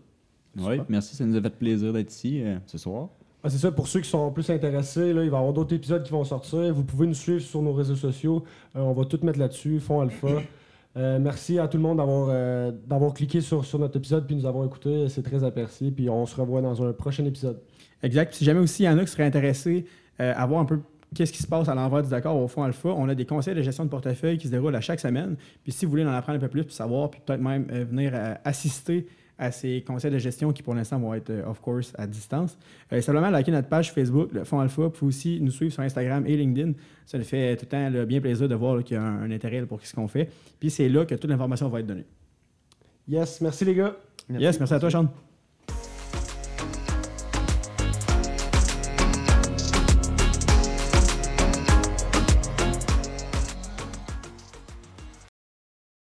Oui, 0.60 0.80
merci, 0.90 1.16
ça 1.16 1.24
nous 1.26 1.36
a 1.38 1.42
fait 1.42 1.50
plaisir 1.56 1.94
d'être 1.94 2.12
ici 2.12 2.42
euh, 2.44 2.58
ce 2.66 2.78
soir. 2.80 3.10
Ah, 3.44 3.50
c'est 3.50 3.60
ça, 3.60 3.72
pour 3.72 3.88
ceux 3.88 4.00
qui 4.02 4.10
sont 4.10 4.32
plus 4.32 4.50
intéressés, 4.50 5.14
là, 5.14 5.24
il 5.24 5.30
va 5.30 5.38
y 5.38 5.40
avoir 5.40 5.54
d'autres 5.54 5.76
épisodes 5.76 6.02
qui 6.04 6.12
vont 6.12 6.24
sortir. 6.24 6.74
Vous 6.74 6.84
pouvez 6.84 7.06
nous 7.06 7.14
suivre 7.14 7.42
sur 7.42 7.62
nos 7.62 7.74
réseaux 7.74 7.96
sociaux. 7.96 8.44
Euh, 8.76 8.80
on 8.80 8.94
va 8.94 9.06
tout 9.06 9.20
mettre 9.24 9.38
là-dessus, 9.40 9.80
Fond 9.80 10.02
Alpha. 10.02 10.28
Euh, 10.98 11.20
merci 11.20 11.60
à 11.60 11.68
tout 11.68 11.78
le 11.78 11.84
monde 11.84 11.98
d'avoir 11.98 12.30
euh, 12.32 12.72
d'avoir 12.88 13.14
cliqué 13.14 13.40
sur, 13.40 13.64
sur 13.64 13.78
notre 13.78 13.98
épisode 13.98 14.26
puis 14.26 14.36
nous 14.36 14.46
avoir 14.46 14.66
écouté. 14.66 15.10
C'est 15.10 15.22
très 15.22 15.44
apprécié. 15.44 15.92
Puis 15.92 16.10
on 16.10 16.26
se 16.26 16.36
revoit 16.36 16.62
dans 16.62 16.84
un 16.84 16.92
prochain 16.92 17.24
épisode. 17.26 17.60
Exact. 18.02 18.34
Si 18.34 18.44
jamais 18.44 18.60
aussi 18.60 18.84
il 18.84 18.86
y 18.88 18.90
en 18.90 18.98
a 18.98 19.06
qui 19.06 19.12
seraient 19.12 19.24
intéressés 19.24 19.86
euh, 20.20 20.34
à 20.36 20.46
voir 20.48 20.62
un 20.62 20.66
peu 20.66 20.80
qu'est-ce 21.14 21.32
qui 21.32 21.42
se 21.42 21.48
passe 21.48 21.70
à 21.70 21.76
l'envers 21.76 22.02
du 22.02 22.10
d'accord 22.10 22.36
au 22.36 22.48
fond 22.48 22.64
alpha, 22.64 22.90
on 22.90 23.08
a 23.10 23.16
des 23.16 23.26
conseils 23.26 23.54
de 23.54 23.62
gestion 23.62 23.86
de 23.86 23.90
portefeuille 23.90 24.38
qui 24.38 24.48
se 24.48 24.52
déroulent 24.52 24.76
à 24.76 24.82
chaque 24.82 25.00
semaine. 25.00 25.36
Puis 25.64 25.72
si 25.72 25.86
vous 25.86 25.92
voulez 25.92 26.04
en 26.04 26.12
apprendre 26.12 26.38
un 26.38 26.42
peu 26.42 26.50
plus, 26.50 26.64
puis 26.64 26.74
savoir, 26.74 27.12
puis 27.12 27.22
peut-être 27.24 27.42
même 27.42 27.66
venir 27.66 28.14
assister 28.44 29.08
à 29.38 29.52
ces 29.52 29.84
conseils 29.86 30.12
de 30.12 30.18
gestion 30.18 30.52
qui 30.52 30.64
pour 30.64 30.74
l'instant 30.74 31.00
vont 31.00 31.14
être, 31.14 31.30
euh, 31.30 31.46
of 31.46 31.60
course, 31.62 31.94
à 31.98 32.08
distance, 32.08 32.58
euh, 32.92 33.02
simplement 33.02 33.30
liker 33.30 33.52
notre 33.52 33.68
page 33.68 33.92
Facebook, 33.92 34.32
le 34.34 34.44
Fonds 34.44 34.60
Alpha, 34.60 34.90
puis 34.90 35.06
aussi 35.06 35.40
nous 35.42 35.52
suivre 35.52 35.74
sur 35.74 35.84
Instagram 35.84 36.26
et 36.26 36.36
LinkedIn. 36.36 36.74
Ça 37.06 37.18
nous 37.18 37.24
fait 37.24 37.56
tout 37.56 37.66
le 37.66 37.70
temps 37.70 37.90
là, 37.90 38.06
bien 38.06 38.20
plaisir 38.20 38.50
de 38.50 38.56
voir 38.56 38.84
qu'il 38.84 38.96
y 38.96 39.00
a 39.00 39.04
un, 39.04 39.24
un 39.24 39.32
intérêt 39.32 39.62
là, 39.62 39.66
pour 39.68 39.86
ce 39.86 39.94
qu'on 39.94 40.08
fait. 40.08 40.30
Puis 40.60 40.70
c'est 40.70 40.90
là 40.90 41.06
que 41.06 41.16
toute 41.16 41.30
l'information 41.30 41.70
va 41.70 41.80
être 41.80 41.88
donnée. 41.88 42.06
Yes, 43.08 43.40
merci 43.42 43.64
les 43.64 43.76
gars. 43.76 43.96
Yes, 44.30 44.60
merci 44.60 44.74
à 44.74 44.80
toi, 44.80 44.90
Sean. 44.90 45.08